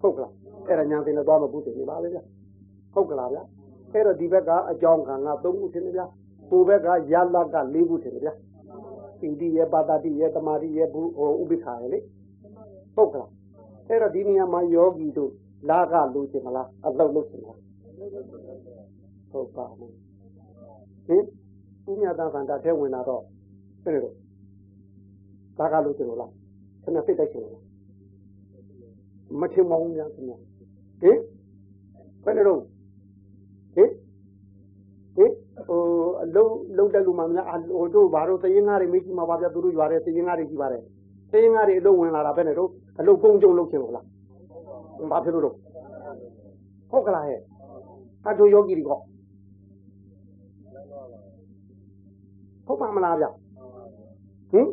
[0.00, 0.32] ဟုတ်ကလား
[0.68, 2.18] အဲ့ဒါညာတင်လည်းသွားမဘုဇင်နေပါလေဗျ
[2.96, 3.38] ဟုတ်ကလားဗျ
[3.92, 6.02] အဲ့တော့ဒီဘက်ကအကြောင်းခံကသုံးခုထင်တယ်ဗျ
[6.48, 8.30] ဟိုဘက်ကရလက၄ခုထင်တယ်ဗျ
[9.20, 12.00] ပီတိရဲ့ပါတာတိရဲ့တမာတိရဲ့ဘုဟိုဥပိ္ပခာရဲ့လေ
[12.96, 13.30] ဟုတ်ကလား
[13.88, 15.32] အဲ့တော့ဒီနေရာမှာယောဂီတို့
[15.68, 17.58] လာကလိုချင်မလားအလောက်လုပ်ချင်လား
[19.30, 19.94] ဟုတ်ပါဘူး
[21.06, 21.24] ဟင်
[21.90, 23.22] ဥညာတန်ခန္ဓာထဲဝင်လာတော့
[23.84, 24.12] အဲ့လို
[25.58, 26.30] ဒါကလို့ကျွန်တော်လား
[26.82, 27.62] ခင်ဗျစိတ်တိုက်ရှင်လား
[29.40, 30.34] မထင်ပါဘူးများခင်ဗျ
[31.02, 31.18] ဟင်
[32.24, 32.60] ဘယ်လိုတော့
[33.74, 33.90] ဟင်
[35.16, 35.30] ဟင်
[35.65, 35.65] ဟို
[36.22, 40.82] အလုံးလုံးတက်လူမှများဟိုတို့ဘာလို့သရင်ငါးတွေမေးကြည့်မှာပါဗျသူတို့ရွာတဲ့သရင်ငါးတွေကြည့်ပါတယ်
[41.32, 44.04] သရင်ငါးတွေအလုံးဝင်လာတာပဲနဲ့တို့အလုံးကုန်းကျုံလုံးချင်လို့လား
[45.10, 45.54] ဘာဖြစ်လို့တော့
[46.90, 47.40] ဟုတ်ကလားဟဲ့
[48.28, 48.90] အတူယောဂီတွေက
[52.66, 53.26] ဟုတ်ပါမလားဗျ
[54.50, 54.66] ဟင်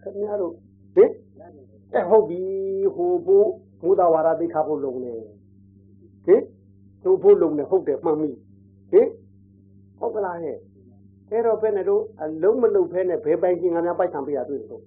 [0.00, 0.52] ခင်ဗျားတို့
[0.94, 1.10] ဟင်
[1.94, 2.40] အဲဟုတ်ပြီ
[2.94, 3.50] ဟိုဘိုး
[3.82, 5.12] မူတာဝါရသိခါဖို့လုံနေ
[6.26, 6.42] ဟင်
[7.04, 8.30] တို့ဖို့လုံနေဟုတ်တယ်မှန်ပြီ
[8.92, 9.08] ဟင်
[10.02, 10.56] ဟုတ်ကလားဟဲ့
[11.30, 14.82] အဲ့တော့ဘယ်နဲ့တို့အလုံးမလုံးဖဲနဲ့ဘယ်ပိုင်ချင်းငါများပိုက်ဆံပေးရတွေ့တယ်တို့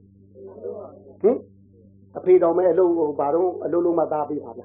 [1.21, 1.37] ဟင်
[2.17, 4.63] အဖေတော်မဲအလုံးဟိုဘာတော့အလုံးလုံးမသားပေးပါဗျ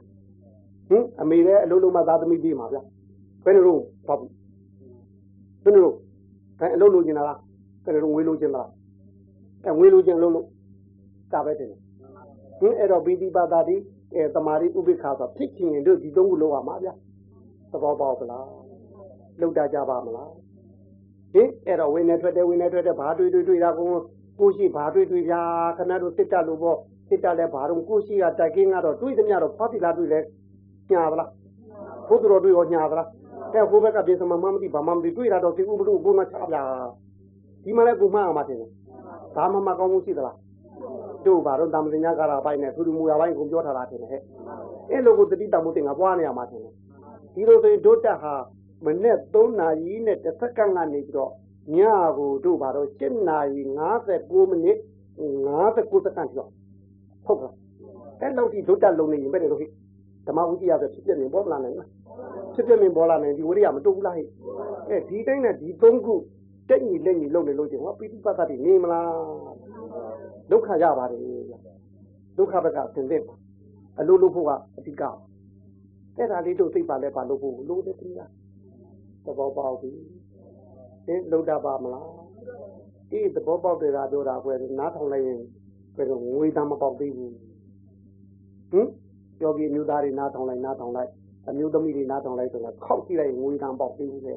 [0.88, 2.76] ဟင်အမေလည်းအလုံးလုံးမသားသမီးပေးပါဗျ
[3.45, 4.30] ဘယ်နဲ့တို့ဘာဘူး
[5.64, 5.97] ဘယ်နဲ့တို့
[6.61, 7.38] အဲအလုံးလုံးကျင်လား
[7.85, 8.69] ဘယ်နဲ့တို့ဝေးလုံးကျင်လား
[9.64, 10.47] အဲဝေးလုံးကျင်လုံးလို့
[11.33, 11.73] ဒါပဲတင်
[12.61, 13.76] ဟင်အဲ့တော့ဘီတိပါတာဒီ
[14.14, 16.88] အဲတမာရီဥပိ္ပခါဆိုဖြစ်ချင်ရင်တို့ဒီသုံးခုလောက်ပါမှာဗျ
[17.71, 18.47] သဘောပေါက်ကလား
[19.40, 20.30] လောက်တာကြပါမလား
[21.34, 23.90] ဟင်အဲ့တော့ဝင်းနေထွက်တယ်ဝင်းနေထွက်တယ်ဘာတွေ့တွေ့တွေ့တာကို
[24.40, 25.42] ကိုရှိဘာတွေ့တွေ့ဗျာ
[25.78, 26.76] ခဏတို့စစ်တက်လို့ပေါ့
[27.08, 30.20] စစ်တက်လဲဘာတော့ကိုရှိကတိုက်ကင်းကတော့တွေ့သမျှတော့ဖွားတိလာတွေ့လဲ
[30.90, 31.30] ညာဗလား
[32.08, 33.08] ဘုဒ္ဓတော်တွေ့ရောညာဗလား
[33.54, 36.62] တဲ့ဟိုဘက်ကပြင်စမမမသိဘာမှမသိတွေ့တာတော့သိဥပဒုဘုန်းမချဗျာ
[37.64, 38.70] ဒီမှာလဲကိုမှအောင်မတင်ဘူး
[39.37, 40.37] ဘာမှမကောင်းမှုရှိသလား
[41.26, 44.20] တို့ဘာတော့တမ္ပညာကာရပိုင်းနဲ့သူလူမူရပိုင်းကိုပြောထားတာတင်ဟဲ့
[44.90, 46.62] အဲ့လိုကိုတတိတမှုတင်ကပွားနေရမှာတင်
[47.34, 48.34] ဒီလိုဆိုရင်ဒုတက်ဟာ
[48.84, 51.32] မနေ့3နာရီနဲ့တစ်စက္ကန့်ကနေပြီးတော့
[51.76, 51.78] ည
[52.18, 53.62] ကိုတို့ဘာတော့7နာရီ
[54.06, 54.78] 59မိနစ်
[55.56, 56.50] 59စက္ကန့်ကျော်
[57.26, 57.52] ဟုတ်ကဲ့
[58.20, 59.66] အဲ့လောက်ဒီဒုတက်လုံးနေရင်ဘယ်လိုလုပ်ဟိ
[60.26, 61.88] ဓမ္မဝိတ္တရားဆိုဖြစ်ပြနေပေါ်လာနိုင်လား
[62.54, 64.25] ဖြစ်ပြနေပေါ်လာနိုင်ဒီဝိရိယမတူဘူးလားဟိ
[64.88, 66.14] အဲဒီတိုင်းနဲ့ဒီသုံးခု
[66.68, 69.10] တက်ညီလက်ညီလုပ်နေလို့ချင်းဟောပိဋိပတ်တိနေမလား
[70.50, 71.54] ဒုက္ခရပါတယ်ဗျ
[72.37, 73.34] ဒုက္ခဘက်ကအသင်သင့်ပါ
[73.99, 75.02] အလိုလိုဖို့ကအဓိက
[76.16, 78.26] အဲ့ဒါလေးတို့သိပါလဲပါလို့ဖို့လို့တဲ့ခင်ဗျာ
[79.25, 79.91] သဘောပေါက်ပြီ
[81.06, 82.09] ဒီလုံတာပါမလား
[83.11, 85.41] ဒီသဘောပေါက်တယ်ကပြောတာကွယ်နားထောင်လိုက်ရင်
[85.97, 87.35] ဘယ်တော့ငွေသားမပေါက်သေးဘူး
[88.73, 88.89] ဟင်
[89.43, 91.11] ယောဂီမျိုးသားတွေနားထောင်လိုက်နားထောင်လိုက်
[91.49, 94.35] အမျိုးသမီးတွေနားထောင်လိုက်ဆိုတော့ခောက်ကြည့်လိုက်ငွေသားပေါက်သေးဘူးလေ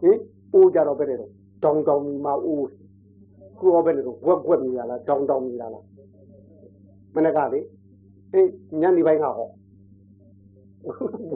[0.00, 0.18] ဟင်
[0.54, 1.18] အိုးကြတော့ပဲတဲ့
[1.64, 2.68] တောင်တောင်မှာအိုး
[3.58, 5.84] ကိုယ်ပဲလို့ဝက်ဝက်နေရလားတောင်တောင်နေရလား
[7.14, 7.60] မနေ့ကလေ
[8.34, 8.48] အေး
[8.80, 9.48] ညနေပိုင်းကဟော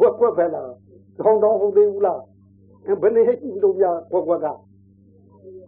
[0.00, 0.70] ဝက်ဝက်ပဲလား
[1.18, 2.20] တောင်တောင်ဟုတ်သေးဘူးလား
[3.00, 4.46] ဘယ်နေဟဲ့ကြည့်လို့ပြဝက်ဝက်က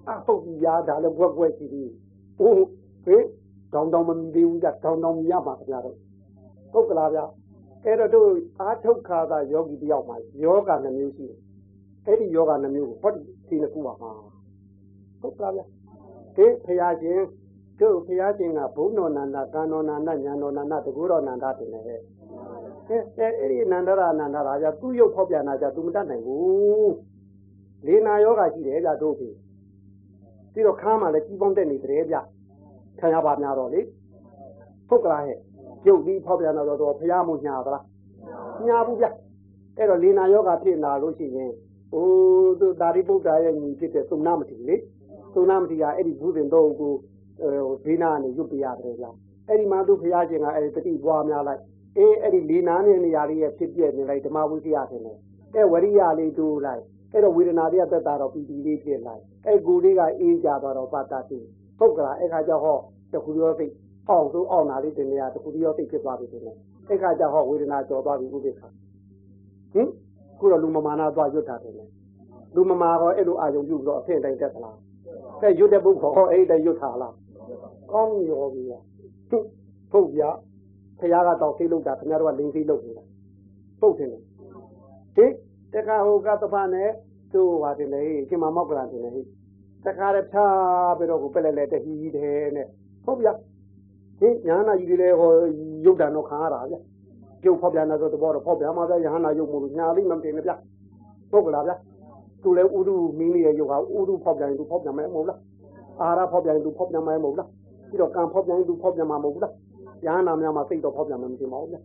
[0.08, 1.90] အဟုတ်ကြီးရတာလည်းဝက်ဝက်ရှိသေး
[2.38, 2.52] ဟို
[3.04, 3.24] ဟေး
[3.72, 5.96] တောင်တောင်မမီသေးဘူးကြတောင်တောင်မြရမှာခင်ဗျားတို့
[6.72, 7.20] ဟုတ်ကလားဗျ
[7.84, 8.28] အဲ့တော့တို့
[8.60, 11.38] အာထုတ်ခါသာယောဂီတယောက်မှာယောဂနှမျိုးရှိတယ်
[12.06, 14.10] အဲ့ဒီယောဂနှမျိုးကိုဟောဒီဒီနှစ်ခုပါမှာ
[15.20, 15.62] ဟုတ်ကလားဗျ
[16.36, 17.20] ဟေးဖရာရှင်
[17.80, 22.00] တို့ဖရာရှင်ကဘုံတော်နန္ဒကံတော်နန္ဒညာတော်နန္ဒတကူတော်နန္ဒတင်တယ်ဟဲ့
[22.88, 26.92] အဲအဲ့ဒီနန္ဒရနန္ဒရာကြသူ့ရုပ်ဖောက်ပြန်တာကြသူမတတ်နိုင်ဘူး
[27.86, 29.30] လေနာယောဂရှိတယ်ဗျတို့ပြီ
[30.52, 32.16] ပြီးတော့ခါမှလည်းကြီးပေါင်းတက်နေတယ်ဗျ
[32.98, 33.80] ခံရပါများတော့လေ
[34.88, 35.38] ဟုတ်ကလားဟဲ့
[35.86, 37.84] ရုပ်ပြီးဖောက်ပြန်တော့တော့ဖရာမှုညာသလား
[38.66, 39.06] ညာဘူးဗျ
[39.78, 41.50] အဲ့တော့လေနာယောဂဖြစ်လာလို့ရှိရင်
[41.92, 42.06] ဟို
[42.60, 44.76] သူဒါရိပုတ္တရာရဲ့ညီဖြစ်တဲ့သုဏမတိလေ
[45.34, 46.92] သုဏမတိကအဲ့ဒီဘုရင်တော်ကို
[47.84, 49.06] ဒေနာကနေရွတ်ပြရတယ်ဗျ
[49.48, 51.60] အဲ့ဒီမှာသူဖရာရှင်ကအဲ့ဒီတတိပွားများလိုက်
[51.98, 55.18] အေးအဲ့ဒီလေနာနဲ့နေရာလေးရဲ့ဖြစ်ပြနေလိုက်ဓမ္မဝိသယတင်တယ်
[55.54, 61.38] အဲ့ဝရိယလေးတိုးလိုက် အဲ့တော့ဝေဒနာတွေကသက်တာတော့ပီတိလေးဖြစ်လိုက်အဲ့ကိုလေးကအေးကြသွားတော့ပါတာတိ
[61.78, 62.78] ဟုတ်ကလားအဲ့ခါကျဟော
[63.12, 63.72] တခုရောစိတ်
[64.08, 66.56] အောင်ဆိုအောင်နာလေးတင်နေရတခုရောစိတ်ဖြစ်သွားပြီတင်တယ်
[66.88, 68.68] အဲ့ခါကျဟောဝေဒနာကျော်သွားပြီဥပိ္ပခာ
[69.72, 69.88] ဟင်
[70.38, 71.74] ခုတော့လူမမာနာသွားရွတ်တာတယ်
[72.56, 74.76] လူမမာတော့အဲ့လိုအာယုံပြုတော့အဖင့်တိုင်းတက်သလား
[75.40, 77.14] ကဲရွတ်တဲ့ပုဂ္ဂိုလ်ဟောအဲ့တိုင်းရွတ်တာလား
[77.92, 78.62] ကောင်းရောပြီ
[79.92, 80.22] ဟုတ်ပြ
[80.98, 83.04] ဖခင်ကတော့သိလို့တာခင်ဗျားတို့ကလင်းသိလို့နေတာ
[83.80, 85.26] ပုတ်တယ်ဟိ
[85.74, 86.90] တခါဟိုကသဖနဲ့
[87.32, 89.22] သူ့ဟာတယ်လေရှင်မမောက်ကလာတယ်လေ
[89.84, 92.66] တခါလည်းဖြားပြီးတော့ကိုပက်လက်လက်တဟီးတယ်နဲ့
[93.04, 93.28] ဟုတ်ဗျ
[94.20, 95.30] ဟိညာနာကြီးတွေလည်းဟော
[95.84, 96.76] ရုပ်တံတော့ခံရတာဗျ
[97.42, 100.52] ကျုပ်ဖောက်ပြန်တဲ့သဘောတော့ဖောက်ပြန်မှာဗျယဟနာရုပ်မို့လို့ညာလိမ့်မတင်နဲ့ဗျ
[101.30, 101.72] ဟုတ်ကလားဗျ
[102.42, 105.38] သူလည်းဥဒုမင်းရဲ့ရုပ်ဟာဥဒုဖောက်ပြန်သူဖောက်ပြန်မယ်မဟုတ်လား
[106.00, 107.48] အာရဖောက်ပြန်သူဖောက်ပြန်မယ်မဟုတ်လား
[107.88, 109.52] ပြီးတော့ကံဖောက်ပြန်သူဖောက်ပြန်မှာမဟုတ်လား
[110.06, 111.78] ယဟနာများမှာစိတ်တော့ဖောက်ပြန်မယ်မတင်ပါဘူးဗျ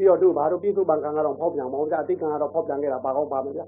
[0.00, 3.62] ပြီးတော့တို့ဘာတို့ပြည့်စုံပံကံကတော့ဖောက်ပြန်မဟုတ်ဗျအတိတ်ကံကတော့ဖောက်ပြန်ခဲ့တာပါကောင်းပါမယ်ဗျ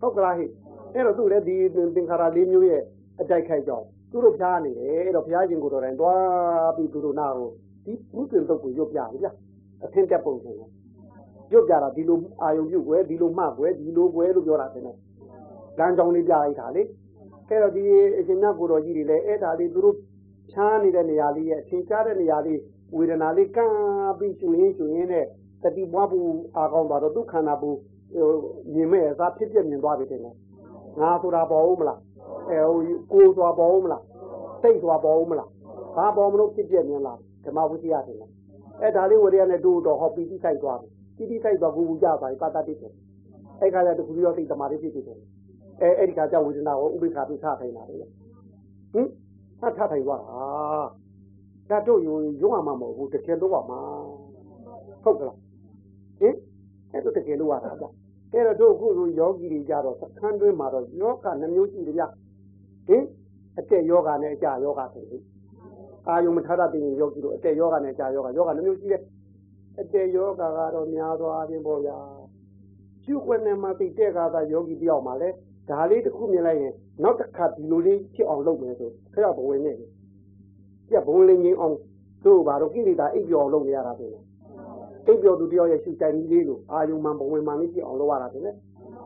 [0.00, 0.46] ဟုတ်ကလားဟိ
[0.94, 1.56] အဲ့တော့သူလည်းဒီ
[1.94, 2.82] သင်္ခါရလေးမျိုးရဲ့
[3.20, 7.48] အတိုက်ခိုက်ကြောင်းသူတို့ဖျားနေတယ်အဲ့တော့ဘုရားရှင်ကိုယ်တော်တိုင်သွားပြီးသူတို့နာကို
[7.84, 9.28] ဒီဘုရင်တုတ်ကိုရွတ်ပြပြီဗျ
[9.84, 10.68] အထင်တက်ပုံစံနဲ့
[11.52, 14.96] ရွတ်ပြတာဒီလိုအာယုံပြုတ်ွယ်ဒီလိုမှတ်ွယ်ဒီလိုွယ်လို့ပြောတာတင်တယ်
[15.78, 16.82] လမ်းကြောင်းလေးပြလိုက်တာလေ
[17.48, 17.82] အဲ့တော့ဒီ
[18.18, 19.96] အရှင်မြတ်ကိုယ်တော်ကြီးတွေလည်းအဲ့ဒါလေးသူတို့
[20.52, 22.60] ချားနေတဲ့နေရာလေးရဲ့အထင်ရှားတဲ့နေရာလေး
[22.96, 25.26] ဝေဒနာလေးကန်းပြီးကျွင်းကျွင်းနဲ့
[25.64, 27.78] တတိပွားဖို့အာကောင်းသွားတော့ဒုက္ခနာဘူး
[28.74, 30.30] မြင်မဲ့အစားဖြစ်ပြမြင်သွားပြီတဲ့ငါ
[31.22, 32.00] ဆိုတာပေါ်ဦးမလား
[32.50, 32.80] အဲဟို
[33.12, 34.02] ကိုဆိုတာပေါ်ဦးမလား
[34.62, 35.48] စိတ်ဆိုတာပေါ်ဦးမလား
[35.96, 38.18] ဘာပေါ်မလို့ဖြစ်ပြမြင်လားဓမ္မဝိသယတယ်
[38.82, 42.92] အဲဒါလေးဝရိယနဲ့တို့တော့ဟောပီတိဆိုင်သွားပြီပီတိဆိုင်သွားကူကူကြပါပြီပါတတိတယ်
[43.60, 45.18] အဲ့ခါကျတခုပြီးတော့သိတမာလေးဖြစ်ဖြစ်တယ်
[45.80, 48.10] အဲအဲ့ဒီခါကျဝေဒနာကိုဥပိ္ပခာပိခထိုင်တာလေဟင်
[49.60, 50.38] ဟတ်ထထိုင်သွားတာ
[51.70, 53.80] ဒါတို့ယုံယုံရမှာမဟုတ်ဘူးတကယ်လို့ရမှာ
[55.04, 55.38] ဟုတ်ကလား
[56.18, 56.34] ဟင်
[56.92, 57.84] အဲ့တော့တကယ်လို့ရတာဗျ
[58.32, 62.04] အဲ့တော့တို့အခုလိုယောဂီတွေကြတော့သခန်းတွင်းမှာတော့ယောဂနှမျိုးရှိတယ်ဗျ
[62.86, 63.02] ဟင်
[63.58, 65.22] အတက်ယောဂနဲ့အကြယောဂဆိုလို့
[66.08, 69.02] အာယုံမထားတဲ့ရင်ယောဂီတို့အတက်ယောဂနဲ့အကြယောဂယောဂနှမျိုးရှိတယ်
[69.80, 70.42] အတက်ယောဂက
[70.74, 71.98] တော့များသောအားဖြင့်ပေါ့ဗျာ
[73.04, 75.34] ကျုပ်ွက်နဲ့မှသိတဲ့ကသာယောဂီတယောက်မှလည်း
[75.70, 76.72] ဒါလေးတစ်ခုမြင်လိုက်ရင်
[77.02, 79.90] နောက်တစ်ခါဒီလိုလေးဖြစ်အောင်လုပ်မယ်ဆိုခရဘဝင်နေတယ်
[80.88, 81.76] ပြဘဝင်လေးငင်းအောင်
[82.24, 84.18] တို့ဘာလို့ကိလေသာအိပ်ပျော်လုပ်နေရတာပဲအိ
[85.12, 88.40] ပ်ပျော်သူတယောက်ရဲ့ရှုတိုင်လေးလိုအာယုံမှဘဝင်မှလေးဖြစ်အောင်လုပ်ရတာပဲ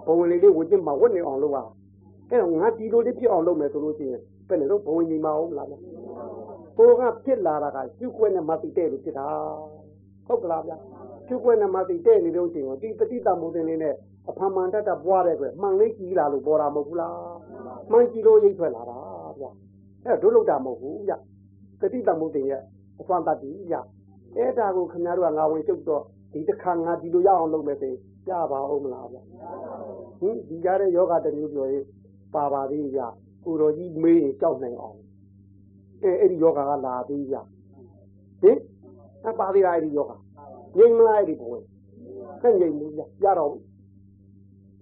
[0.07, 1.65] ဘဝင်လေးလေးဝှကျင်မှဝတ်နေအောင်လုပ်ရတာ
[2.31, 5.75] အဲ့တော့ငါဒီလိုလေးဖြစ်အောင်လုပ်မယ်ဆိုလို့ရှိရင်ဘယ်နဲ့တော့ဘဝင်ညီမအောင်လားဗျ
[6.77, 9.27] ဟိုကဖြစ်လာတာကရှုွက်နဲ့မသိတဲ့လို့ဖြစ်တာ
[10.27, 10.73] ဟုတ်ကလားဗျ
[11.27, 13.95] ရှုွက်နဲ့မသိတဲ့နေလို့ရှိရင်ဒီပฏิတမုဒ္ဒင်းလေးနဲ့
[14.31, 17.17] အဖမှန်တတ်တပွားတဲ့ကွမှန်လေးကြီးလာလို့ပေါ်တာမဟုတ်ဘူးလား
[17.91, 18.99] မှန်ကြီးလို့ရိပ်ထွက်လာတာ
[19.41, 19.45] ဗျ
[20.05, 21.13] အဲ့တို့လောက်တာမဟုတ်ဘူးဗျ
[21.81, 22.63] ပฏิတမုဒ္ဒင်းရဲ့
[23.01, 23.77] အစွမ်းတတ်ကြီးဗျ
[24.39, 27.95] အဲ့ဒါကိုခင်ဗျားတို့ကငါဝင်ချုပ်တော့ဒီတစ်ခါငါဒီလိုရအောင်လုပ်မယ်ဆို
[28.29, 29.19] ကြပါဦးမလားဗျ
[30.21, 31.85] ဟင်ဒီကြတဲ့ယောဂတမျိုးပြောရေး
[32.35, 33.01] ပါပါသေးဗျ
[33.45, 34.99] ကိုတော်ကြီးမေးရင်ကြောက်နိုင်အောင်
[36.03, 37.37] အဲအဲ့ဒီယောဂကလာသေးဗျ
[38.43, 38.59] ဟင်
[39.27, 40.13] အပါသေးလားအဲ့ဒီယောဂ
[40.77, 41.65] ငြိမ်မလားအဲ့ဒီဘဝင်
[42.43, 43.53] ဆက်ငြိမ်ဘူးဗျရတော့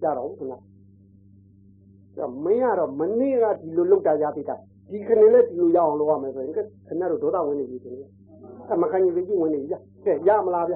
[0.02, 4.56] ကြတော့ခင်ဗျာမင်းကတော့မနေ့ကဒီလိုလောက်တာရပြီတာ
[4.90, 6.66] ဒီခဏလေးဒီလိုရအောင်လုပ်ရမယ်ဆိုရင်ခင်
[7.00, 8.10] ဗျားတို့ဒေါသဝင်နေပြီဆိုရင်
[8.72, 10.74] အမကန်ကြီးကြီးဝင်နေပြီဗျကဲရမလားဗျ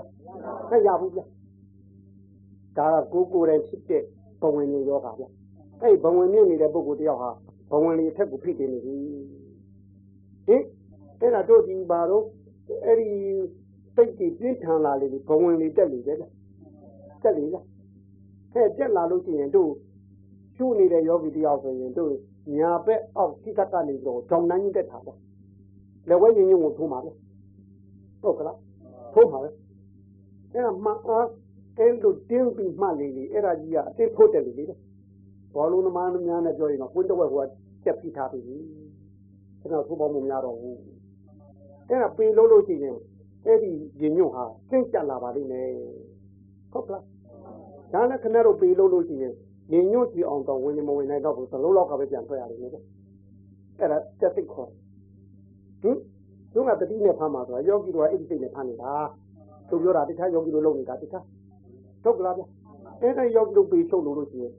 [0.71, 1.21] ဟဲ့ရဘူးဗျ
[2.77, 4.03] ဒါကကိုကိုယ်တိုင်ဖြစ်တဲ့
[4.43, 5.25] ဘဝင်နေရောပါဗျ
[5.83, 7.31] အဲ့ဘဝင်မြင့်နေတဲ့ပုဂ္ဂိုလ်တယောက်ဟာ
[7.71, 8.95] ဘဝင်လေးအထက်ကိုဖိတင်နေပြီ
[10.47, 10.63] ဟင်
[11.21, 12.25] အဲ့ဒါတို့ဒီပါတော့
[12.85, 13.09] အဲ့ဒီ
[13.95, 16.25] စိတ်ကြီးပြင်းထန်လာလေဘဝင်လေးတက်နေတယ်ဗျ
[17.23, 17.65] တက်လေလား
[18.53, 19.71] ဟဲ့တက်လာလို့ရှိရင်တို့
[20.57, 22.13] ရှုနေတဲ့ယောဂီတယောက်ဆိုရင်တို့
[22.57, 25.19] ညာဘက်အောက်ထိကကနေတော့ကြောင်နှင်းတက်တာပေါ့
[26.09, 27.11] လက်ဝဲရင်ရင်ကိုထိုးမှာပဲ
[28.23, 28.59] ဟုတ်ကလား
[29.15, 29.49] ထိုးမှာပဲ
[30.53, 31.27] အဲ့ဒါမှအား
[31.79, 34.65] အဲ့လိုတင်းပြီးမှလေလေအဲ့ဒါကြီးကအစ်ဖို့တယ်လေလေ
[35.55, 37.47] ဘောလုံးသမားများနဲ့ပြောရင်တော့ကွင်းတော့ဟိုက
[37.85, 38.41] တက်ပြီးထားပြီ
[39.61, 40.79] ကျွန်တော်ထိုးပေါင်းမှုများတော့ဘူး
[41.89, 42.97] အဲ့ဒါပေလို့လို့ရှိရင်
[43.47, 45.69] အဲ့ဒီရင်ညွန့်ဟာကျင့်ကြလာပါလိမ့်မယ်
[46.73, 47.05] ဟုတ်ကလား
[47.93, 49.35] ဒါနဲ့ခဏတော့ပေးလို့လို့ရှိရင်
[49.73, 52.81] ညင်ညွတ်ကြည့်အောင်တော့ဝင်မဝင်နိုင်တော့ဘူးသလုံးလောက်ကပဲပြန်ထွက်ရတယ်လေအဲ့ဒါ
[54.21, 54.69] တက်သိခေါ်
[55.83, 55.97] ဟင်
[56.53, 58.93] သူကတတိနဲ့ဖမ်းမှာဆိုတာယောဂီတို့ကအဲ့ဒီစိတ်နဲ့ဖမ်းနေတာ
[59.69, 61.25] သူပြောတာတခြားယောဂီတို့လုပ်နေတာတခြား
[62.05, 62.43] ဟုတ်ကလားဗျ
[63.03, 64.53] အဲ့ဒါယောဂီတို့ပေးချုပ်လို့လို့ရှိရင်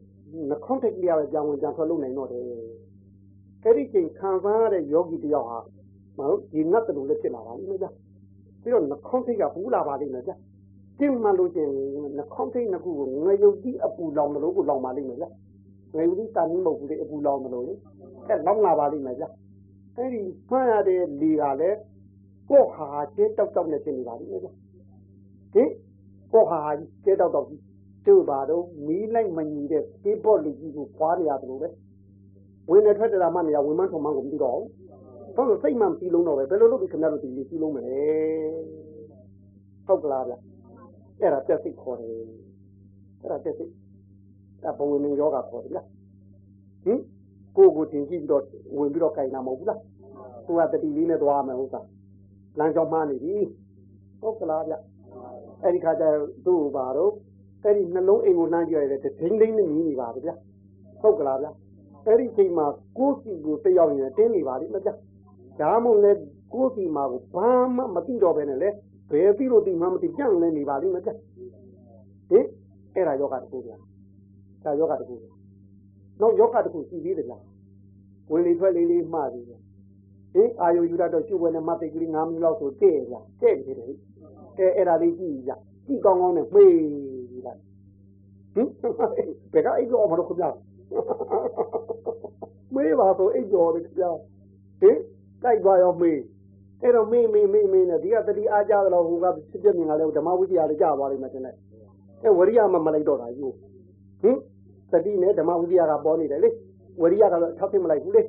[0.50, 2.44] နှခေါင်းထက်ကလေးရပဲပြန်ဝင်ပြန်ထွက်လုပ်နိုင်တော့တယ်
[3.64, 5.60] အဲ့ဒီချိန်ခံစားရတဲ့ယောဂီတယောက်ဟာ
[6.18, 7.88] မဟုတ်ဒီငတ်တူလည်းဖြစ်လာပါလိမ့်မယ်ဗျ
[8.62, 10.32] ပြီးတော့နှခေါင်းထိတ်ကပူလာပါလိမ့်မယ်ဗျ
[11.00, 11.72] တင်းမှလို့ချင်း
[12.18, 15.26] နှခေါင်းထိတ်နှစ်ခုကိုငရုတ်တိအပူလောင်လို့ကိုလောင်ပါလိမ့်မယ်ဗျ
[15.96, 17.74] ငရုတ်တိတာနည်းမဟုတ်ဘူးလေအပူလောင်လို့လေ
[18.28, 19.26] အဲလောင်လာပါလိမ့်မယ်ဗျ
[19.98, 21.80] အဲ့ဒီဖမ်းရတဲ့လေကလည်း
[22.50, 24.48] ကိုဟာကျဲတောက်တောက်နဲ့ဖြစ်နေပါလိမ့်မယ်ဗျ
[25.54, 25.70] ဟင်
[26.34, 26.60] ကိုဟာ
[27.06, 27.62] ကျဲတောက်တောက်ကြီး
[28.08, 31.70] တို့ပါတော့မီးလိုက်မညီတဲ့ပေးပေါ့လူကြီးကိုပွားနေရတယ်လို့ပဲ
[32.70, 34.68] ဝင်နေထွက်တယ်လားမနေရဝင်မထုံမကိုမသိတော့ဘူး
[35.36, 38.00] ဟုတ်လို့စိတ်မှန်ပြီးလုံးတော့ပဲဘယ်လိုလုပ်ပြီးခင်ဗျားတို့ဒီလေးပြီးလုံးမလဲ
[39.88, 40.34] ဟုတ်ကလားဗျ
[41.22, 42.10] အဲ့ဒါပြက်စိတ်ခေါ်တယ်
[43.22, 43.72] အဲ့ဒါပြက်စိတ်
[44.68, 45.80] အဘဝင်မင်းယောဂခေါ်တယ်ဗျ
[46.86, 47.00] ဟင်
[47.58, 48.44] ကိုကိုတင်ကြည့်ပြီးတော့
[48.78, 49.80] ဝင်ပြီးတော့ကြိုင်တာမဟုတ်ဘူးလား
[50.46, 51.86] သူကတတိလေးနဲ့သွားမယ်ဟုတ်သား
[52.60, 53.36] လမ်းကြောင်းမှားနေပြီ
[54.22, 54.74] ဟုတ်ကလားဗျ
[55.64, 56.04] အဲ့ဒီခါကျ
[56.46, 57.12] သူ့ဘာတော့
[57.64, 60.30] အဲ့ဒီနှလုံးအိမ်ကိုနှမ်းကြည့်ရတဲ့ဒိန်းဒိန်းနဲ့ညီးနေပါဗျ
[61.02, 61.48] ဟုတ်ကလားဗျ
[62.08, 62.66] အဲ့ဒီချိန်မှာ
[62.98, 64.90] ကိုယ်စီကိုတယောက်ရင်တင်းနေပါလိမ့်မဗျ
[65.62, 66.12] ဒါမှမဟုတ်လေ
[66.54, 68.70] ကိုယ်စီမှာကိုဘာမှမသိတော့ဘဲနဲ့လေ
[69.12, 71.18] ဘယ်သိလို့သိမှမသိကြံ့လဲနေပါလိမ့်မဗျဟင်
[72.96, 73.72] အဲ့ဒါယောဂတခုဗျ
[74.64, 75.16] ဒါယောဂတခု
[76.22, 77.44] နောက်ယောဂတခုရှိသေးတယ်လား
[78.32, 79.60] ဝင်လေထွက်လေလေးမှားသေးတယ်
[80.34, 83.88] ဟင်အာယုယူရတော့ကျုပ်ဝဲနဲ့မသိကလေး9မိနစ်လောက်ဆိုတဲ့ဗျတဲ့နေတယ်
[84.58, 85.52] အဲအဲ့ဒါလေးကြည့်ကြ
[85.86, 86.76] ကြည့်ကောင်းကောင်းနဲ့မေး
[87.46, 87.60] လိုက်
[88.54, 88.68] ဟင်
[89.54, 90.50] ဘယ်ကအိတ်တော်မလို့ခင်ဗျာ
[92.76, 94.12] မေးပါဆိုအိတ်တော်လေခင်ဗျာ
[94.82, 94.98] ဟင်
[95.44, 96.20] တိုက်သွားရောမေး
[96.82, 101.52] အဲ့တော့မေးမေးမေးမေးနဲ့ဒီကတတိအားကြတော့ဟိုကဖြစ်ပြမြင်လာလဲဓမ္မဝိသရာလေးကြာသွားလိမ့်မယ်တင်လေ
[102.24, 103.48] အဲဝရိယမမလိုက်တော့တာယူ
[104.22, 104.38] ဟင်
[104.94, 106.50] တတိနဲ့ဓမ္မဝိသရာကပေါ်နေတယ်လေ
[107.02, 108.22] ဝရိယကတော့ထောက်ဖြစ်မလိုက်ဘူးလေ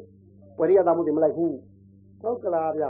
[0.60, 1.54] ဝရိယသာမှုတွေမလိုက်ဘူး
[2.22, 2.84] ဟုတ်ကလားဗျ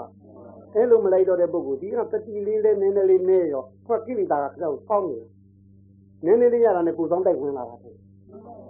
[0.75, 5.19] အဲ့လိုမလိုက်တော့တဲ့ပုဂ္ဂိုလ်ဒီကတတိလေးလေးနည်းနည်းလေးနဲ့ရောဟောကိလေသာကခက်ဆောင်းနေ
[6.25, 7.95] နည်းနည်းလေးရတာနဲ့ကိုယ်ဆောင်တိုက်ဝင်လာတာတဲ့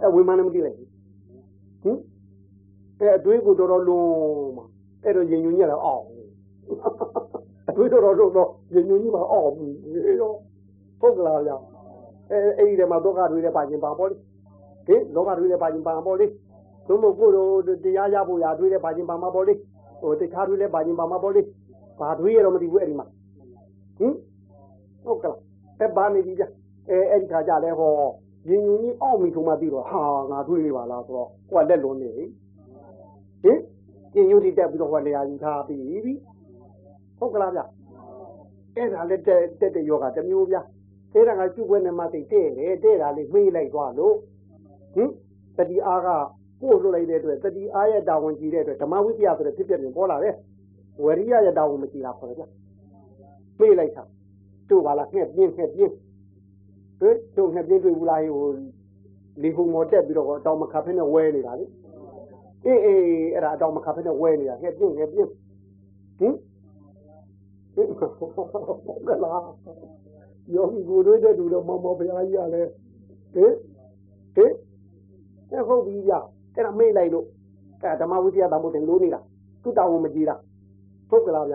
[0.03, 0.88] အဲဝင်မှလည်းမသိလိုက်ဘူး
[1.83, 1.99] ဟင်
[3.01, 4.09] အဲအတွေးကိုတော်တော်လုံး
[4.57, 4.65] မှာ
[5.05, 6.05] အဲ့တော့ရင်ညွန်ကြီးကတော့အောက်
[7.69, 9.73] အတွေးတော်တော်လုံးတော့ရင်ညွန်ကြီးမှာအောက်ဘူး
[10.21, 10.33] ရော
[11.01, 11.53] ဟုတ်ကလားဗျ
[12.31, 14.17] အဲအဲ့ဒီထဲမှာဒုက္ခတွေလည်းပါခြင်းပါပေါ့လေ
[14.87, 16.27] ဟင်လောကတွေလည်းပါခြင်းပါပေါ့လေ
[16.88, 19.55] သို့မဟုတ်ကိုယ်တို့တရားရဖို့ရာတွေလည်းပါခြင်းပါမှာပေါ့လေ
[20.01, 21.42] ဟိုတခြားတွေလည်းပါခြင်းပါမှာပေါ့လေ
[22.01, 23.07] ဘာတွေရတော့မသိဘူးအဲ့ဒီမှာ
[23.99, 24.14] ဟင်
[25.05, 25.37] ဟုတ်ကလား
[25.81, 26.45] အဲဘာနေပြီဗျ
[26.90, 27.92] အဲအဲ့ဒီခါကြလဲဟော
[28.49, 33.59] ရင်ညွန်ကြီးအောက်မိထုံမှပြီးတော့ဟာငါတွေးနေပါလားဆိုတော့ကိုကလက်လွန်နေဟင်
[34.12, 36.14] ကျင်ညွတ်တိတက်ပြီးတော့ဟောနေရာယူထားပြီးပြီ
[37.18, 37.61] ဟုတ်ကလားဗျ
[38.77, 40.57] အဲ့ဒါလည်းတက်တက်တဲ့ယောဂတစ်မျိုးဗျ
[41.14, 44.16] အဲ့ဒါကကျုပ်ပွဲနဲ့မှသိတဲ့တယ်တဲ့တာလေးမေးလိုက်သွားလို့
[44.94, 45.11] ဟင်
[45.57, 46.09] တတိအားက
[46.61, 50.35] ပို့လွတ်လိုက်တဲ့အတွက်တတိအားရဲ့တာဝန်ကြီးတဲ့အတွက်ဓမ္မဝိပ္ပယဆိုတဲ့ဖြစ်ဖြစ်ပြင်ပေါ်လာတယ်
[51.05, 52.44] ဝရိယရဲ့တာဝန်မကြီးတာခေါ်တယ်ဗျ
[53.61, 54.02] မေးလိုက်တာ
[54.68, 55.92] တို့ပါလားငှက်ပြင်းငှက်ပြင်း
[57.00, 58.46] ဟင်တို့ငှက်ပြင်းတွေ့ဘူးလားဟို
[59.42, 61.66] လီဟုံမော်တက်ပြီးတော့တောင်မခါဖဲနဲ့ဝဲနေတာလေ
[62.66, 63.00] အေးအေး
[63.35, 65.28] အဲ့ဒါအတောင်မခါဖဲနဲ့ဝဲနေတာငှက်ပြင်းငှက်ပြင်း
[66.18, 66.35] ဟင်
[69.09, 69.35] ကလာ
[70.55, 72.70] ယောဂီကိုတွေးတဲ့သူတော့မောင်မောင်ဘုရားကြီးကလည်း
[73.35, 73.52] ဟင်
[74.35, 74.52] ဟင်
[75.53, 76.12] အဲ့ဟုတ်ပြီဗျ
[76.55, 77.27] အဲ့ဒါမေ့လိုက်လို့
[77.83, 79.21] အဲ့ဓမ္မဝိသယတမို့တင်လို့နေတာ
[79.62, 80.37] သူ့တောင်းမကြည့်တာ
[81.11, 81.55] ဟုတ်ကလားဗျ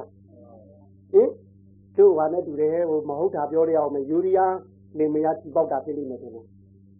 [1.13, 1.29] ဟင်
[1.97, 4.55] တို့ဟာနဲ့တူတယ်ဟိုမဟုတ်တာပြောရအောင်မယ်ယူရီးယား
[4.97, 6.45] နေမရတိပေါက်တာဖြစ်လိမ့်မယ်ဆိုလို့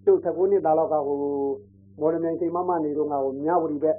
[0.05, 1.17] တို့19နှစ်သားလောက်ကဟို
[1.99, 3.97] မော်ဒယ်မြိုင်စိန်မမနေတော့ငါဟိုမြဝတီဘက်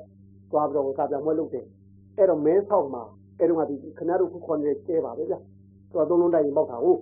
[0.51, 1.67] သွားပြီးတော့စာပြန်မွဲလုပ်တယ်
[2.17, 3.03] အဲ့တော့မဲဆောက်မှာ
[3.39, 5.35] အဲ့တော့ကဒီခဏတို့ခုခွန်နေကျဲပါပဲဗျ
[5.91, 7.01] သူကသုံးလုံးတိုက်ရင်ပေါက်တာဟုတ်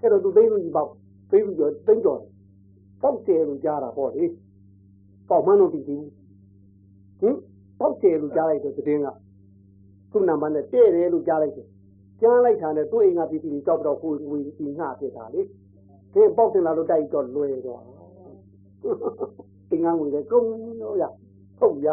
[0.00, 0.90] အဲ့တော့သူသိလို့ကြီးပေါက်
[1.30, 2.20] သိပြီးတော့သိတော့
[3.02, 4.24] ပေါက်တယ်လို့ကြားတာပေါ့လေ
[5.28, 5.96] ပေါက်မှန်းလို့ပြီးပြီ
[7.20, 7.36] ဟင်
[7.78, 9.06] ပေါက်တယ်လို့ကြားလိုက်တော့သတင်းက
[10.10, 11.66] သူ့နံပါတ်နဲ့တဲ့တယ်လို့ကြားလိုက်တယ်
[12.20, 15.40] ကြားလိုက်တာနဲ့သူ့အိမ်ကပြည်ပြည်ကြောက်တော့ကိုဝေဒီငှဖြစ်တာလေ
[16.12, 17.82] ဒီပေါက်တင်လာလို့တိုက်တော့လွယ်တော့
[19.70, 20.48] တင်ငန်းဝင်တယ်ကုန်း
[20.82, 21.04] ရောရ
[21.58, 21.88] ဟုတ်ရ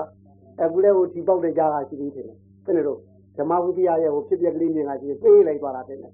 [0.62, 2.30] အခုလည်းဟိုဒီပေါက်တဲ့ကြားကရှိသေးတယ်
[2.66, 3.00] ဘယ်လိုလို့
[3.38, 6.12] ဓမ္မဝိသယရဲ့ဟိုဖြစ်ပြကလေးမြင်လာချင်းပေးလိုက်သွားတာတဲ့ဟင်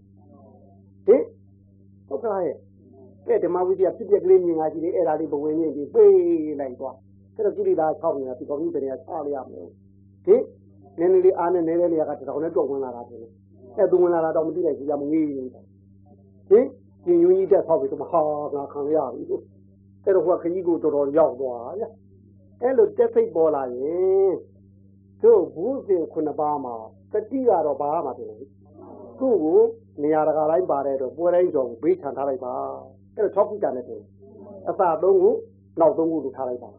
[2.08, 2.58] ဟုတ်ကဲ့ရဲ့
[3.28, 6.96] ကဲဓမ္မဝိသယဖြစ်ပြကလေးမြင်လာချင်းအဲ့ဒါလေးဘဝင်မြင့်ပြီးပေးလိုက်သွား
[7.36, 9.68] အဲ့တော့ကိရိတာ6နေတာဒီကောင်းကြီးတရားချလိုက်ရမယ်
[10.26, 10.42] ဟင်
[11.00, 13.18] နည်းနည်းလေးအားနဲ့နေတဲ့နေရာကတောင်နဲ့တော့ဝင်လာတာပဲ
[13.78, 15.50] အဲ့သူဝင်လာတာတော့မသိလိုက်ဘူးကြမငေးဟင်
[16.50, 18.22] ရှင်ယုံကြီးတက်ဆောက်ပြီးတော့ဟာ
[18.56, 19.24] ငါခံရပြီ
[20.06, 21.86] အဲ့တော့ဟိုခကြီးကိုတော်တော်ရောက်သွားဗျ
[22.62, 24.34] အဲ့လိုတက်ဖိတ်ပေါ်လာရင်
[25.24, 26.76] တို့ဘူးစဉ်ခုနှစ်ပါးမှာ
[27.12, 28.48] တတိကတော့ဘာမှမဖြစ်ဘူး
[29.20, 29.60] သူ့ကို
[30.04, 32.54] နေရာတကာတိုင်းပါတဲ့တော့ပွဲတိုင်းကျော်ကိုဘေးခြံထားလိုက်ပါ
[33.16, 34.04] အဲ့တော့6ခုတန်နဲ့တယ်
[34.70, 35.30] အသာသုံးခု
[35.80, 36.72] နောက်သုံးခုလို့ထားလိုက်ပါ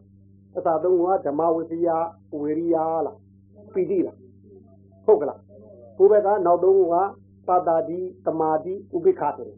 [0.57, 1.87] အသာသုံးခုကဓမ္မဝိသယ
[2.39, 3.17] ဝေရိယလား
[3.73, 4.17] ပီတိလား
[5.05, 5.39] ဟုတ်ကလား
[5.97, 6.95] ဘုဘက်ကနောက်သုံးခုက
[7.47, 9.53] ပါတာတိတမာတိဥပိ္ပခာတယ်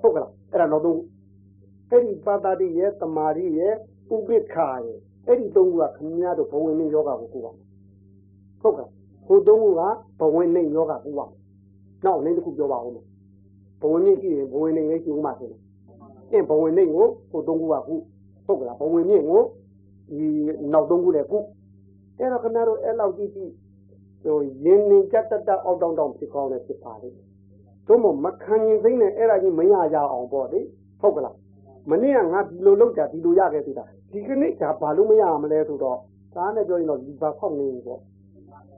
[0.00, 1.02] ဟုတ်ကလားအဲ့ဒါနောက်သုံးခု
[1.90, 3.72] အဲ့ဒီပါတာတိရဲ့တမာတိရဲ့
[4.14, 7.52] ဥပိ္ပခာရဲ့အဲ့ဒီသုံးခုကခင်ဗျားတို့ဘဝင်နေယောဂကိုကိုပါ
[8.62, 8.88] ဟုတ်ကဲ့
[9.26, 9.82] ဟိုသုံးခုက
[10.20, 11.26] ဘဝင်နေယောဂကိုပါ
[12.04, 13.04] နောက်လည်းတစ်ခုပြောပါဦးမယ်
[13.80, 15.60] ဘဝင်နေရှိရင်ဘဝင်နေလည်းရှိဦးမှာဆိုတယ်
[16.32, 17.94] အင်းဘဝင်နေကိုဟိုသုံးခုကခု
[18.46, 19.40] ဟုတ်ကဲ့ဘဝင်မြင့်ကို
[20.08, 20.26] ဒီ
[20.72, 21.38] နောက်သုံးခုလည်းခု
[22.18, 23.52] အဲ့တော့ခင်ဗျားတို့အဲ့လောက်ကြည့်ကြည့်
[24.22, 27.08] ဟိုရင်းနေကြက်တက်တက်အောက်တောင်းတောင်းဖြစ်ကောင်းတယ်ဖြစ်ပါလေ
[27.88, 30.60] တို့မမခံရင်သိနေအဲ့ဒါကြီးမရကြအောင်ပေါ့လေ
[31.00, 31.36] ဟုတ်ကလား
[31.90, 35.98] မနေ့ကငါဒီလိုလောက်တာဒီလိုရခဲ့သေးတာဒီကနေ့ဒါဘာလို့မရမလဲဆိုတော့
[36.34, 38.00] ဒါနဲ့ပြောရင်တော့ဒီဘာဖောက်နေပေါ့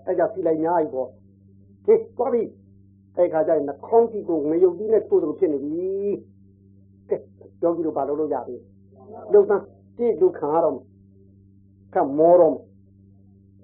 [0.07, 1.09] အဲ့ကြောင့်စီလိုက်ညားပြီပေါ့
[1.87, 2.43] ဟေးသွားပြီ
[3.17, 5.87] အဲ့ခါကျရင်နှာခေါင်းကြီးကိုငရုတ်ကြီးနဲ့ထိုးတယ်ဖြစ်နေပြီ
[7.09, 7.17] ကဲ
[7.61, 8.57] ပြောပြီးတော့ဘာလို့လို့ရပြီ
[9.33, 9.63] လုံသန်း
[9.99, 10.75] ကြည့်ဒုက္ခရတော့
[11.95, 12.57] ကမောတော့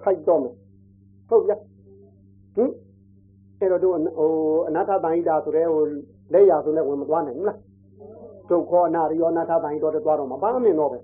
[0.02, 0.54] ခိုက်တော့မယ်
[1.28, 1.52] ဟုတ်ပြ
[2.54, 2.70] ဟင်
[3.60, 4.30] အဲ့တော့တို့ဟို
[4.68, 5.82] အနာထတိုင်းတာဆိုတဲ့ဟို
[6.32, 7.58] လက်ရဆိုလည်းဝင်မသွားနိုင်ဘူးလား
[8.50, 10.98] ဒုက္ခအနာရောအနာထတိုင်းတော့သွားတော့မှာဘာမှမမြင်တော့ပဲ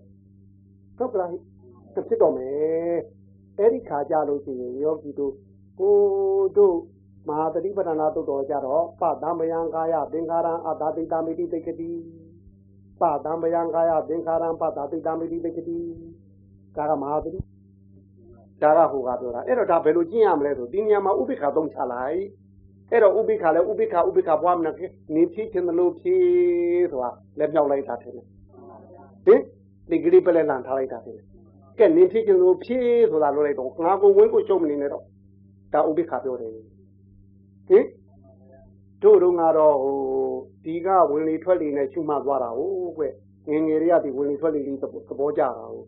[0.99, 1.31] ဟုတ်ကလား
[2.09, 2.99] ဖြစ်တော့မယ်
[3.59, 5.33] အဲ့ဒီခါကြလို့ရှိရင်ယောဂီတို့
[5.81, 5.95] ကို
[6.57, 6.77] တို့
[7.29, 11.93] မဟာတတိပဋ္ဌာနာတုတ်တော်ကြတော့ပတံပယံကာယသင်္ခါရံအတာတိတမိတိတိကတိ
[13.01, 15.79] ပတံပယံကာယသင်္ခါရံပတာတိတမိတိတိကတိ
[16.77, 17.39] ဒါကမဟာတတိ
[18.63, 22.21] ဒါကဟိုကပြောတာအဲ့တော့ဒါဘယ်လိုကျင့်ရမလဲဆိုဒီနေရာမှာဥပိ္ပခာသုံးချလိုက်
[22.91, 28.27] အဲ့တော့ဥပိ္ပခာလဲဥပိ္ပခာဥပိ္ပခာဘွားမနာခဲ့နေဖြည့်ခြင်းလို့ဖြည့်ဆိုတာလက်မြောက်လိုက်တာထင်တယ်
[29.27, 29.41] ဟင်
[29.91, 31.27] ဒီဂရိပလဲလန်ထားလိုက်တာထင်တယ်
[31.79, 35.05] ကဲနေဖြည့်ခြင်းလို့ဖြည့်ဆိုတာလို့လိုက်တော့ငါကိုဝင်းကိုရှုံးမနေနဲ့တော့
[35.73, 36.53] ဒါဥပိ္ပခာပြောတယ်
[37.69, 37.85] ဟင်
[39.03, 39.99] တို့တို့ကတော့ဟို
[40.65, 43.09] ဒီကဝင်လေထွက်လေနဲ့ရှုမှတ်သွားတာဟုတ်ကွင
[43.67, 44.85] ငယ်တွေကဒီဝင်လေထွက်လေလေးသ
[45.19, 45.87] ဘောကြတာဟုတ်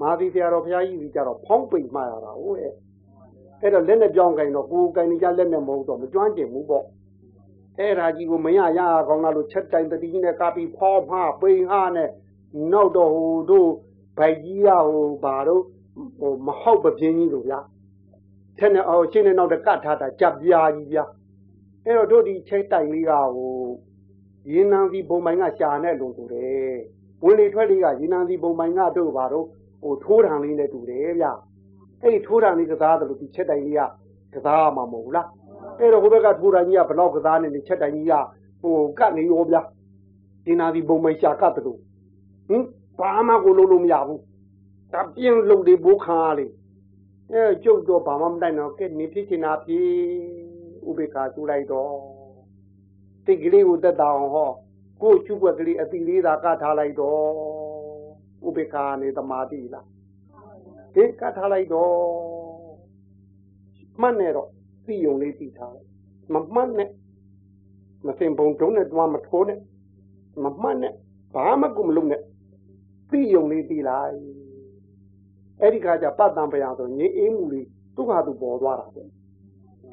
[0.00, 6.84] မာသီဆရာတော်ဘုရားကြီးကြီးကြတော့ဖောင်းပိန်မှရတာဟုတ်ရဲ့ဟအဲ့တော့လက်နဲ့ပြောင်းကြင်တော့ကိုယ်ကြင်နေကြလက်နဲ့မဟုတ်တော့မကျွမ်းကျင်ဘူးပေါ့
[7.78, 12.10] အဲ့ဒါကြီးကိုမရရကောင်းလားလို့ချက်တိုင်တတိနဲ့ကပြီးဖောဖားပိန်ဟာနဲ့
[12.72, 13.70] နောက်တော့ဟိုတို့
[14.18, 15.62] ဗိုက်ကြီးရဟိုဘာတို့
[16.18, 17.60] ဟိုမဟုတ်ပပြင်းကြီးလို့ဗျာ
[18.58, 21.04] ထက်နဲ့အော်ရှင်းနေနောက်တကတ်ထားတာကြပ်ပြားကြီးဗျာ
[21.84, 23.52] အဲ့တော့တို့ဒီချက်တိုင်လေးကဟို
[24.52, 26.74] ရင်းနှံစီဘုံမိုင်းကရှာနဲ့လို့ဆိုတယ်
[27.24, 29.46] ဝင်လေထွက်လေးကရင်းနှံစီဘုံမိုင်းကတို့ဘာတို့
[29.82, 31.32] ဟိုထိုးထန်လေးနဲ့တူတယ်ဗျာ
[32.02, 33.80] အဲ့ဒီထိုးထန်လေးကစားတယ်လို့ဒီချက်တိုင်လေးက
[34.34, 35.28] ကစားမှာမဟုတ်ဘူးလား
[35.78, 38.14] အဲ့တော့ဟိုဘက်ကထိုးထန်ကြီးကဘလောက်ကစားနေနေချက်တိုင်ကြီးက
[38.62, 39.62] ဟိုကတ်နေရောဗျာ
[40.46, 41.78] ရင်းနှံစီဘုံမိုင်းရှာကတ်တယ်လို့
[42.48, 42.64] ဟင်
[42.98, 44.20] ဘာမှကိုလုံးလို့မရဘူး
[44.92, 46.46] တပြင်းလုံးတွေဘိုးခါလေ
[47.32, 49.80] အဲကျုပ်တော့ဘာမှမတိုင်တော့ကဲနေဖြစ်ချင်တာပြီ
[50.88, 51.94] ဥပေက္ခကျူလိုက်တော့
[53.24, 54.50] တိတ်ကလေးကိုတက်တာအောင်ဟော
[55.02, 57.69] ကိုကျုပ်ွက်ကလေးအတိလေးသာကထားလိုက်တော့
[58.46, 59.86] ဥပေက္ခနေတမာတိလား
[60.94, 61.94] ဟင်ကထားလိုက်တော့
[64.00, 64.48] မှတ်နေတော့
[64.86, 65.88] သိုံလေးသိထားလိုက်
[66.34, 66.90] မမှတ်နဲ့
[68.06, 69.58] မစင်ဘုံတုံးနဲ့တွားမထိုးနဲ့
[70.44, 70.94] မမှတ်နဲ့
[71.34, 72.22] ဘာမှကိုမလုပ်နဲ့
[73.10, 74.14] သိယုံလေးသိလိုက်
[75.60, 79.02] အဲ့ဒီခါကျပတ်တံပယံဆိုငြိအေးမှုလေးသူ့ဟာသူပေါ်သွားတာပဲ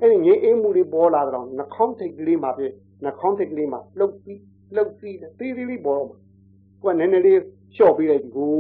[0.02, 2.64] အဲ့ဒီငြိအေးမှုလေးပေါ်လာတော့နှာခေါင်းထိတ်ကလေးမှာပြ
[3.04, 4.40] နှာခေါင်းထိတ်ကလေးမှာလှုပ်ပြီး
[4.76, 6.18] လှုပ်ပြီးသေးသေးလေးပေါ်တော့မှာ
[6.82, 7.40] ကိုကနည်းနည်းလေး
[7.76, 8.52] လျှော့ပြီးလိုက်ဒီကို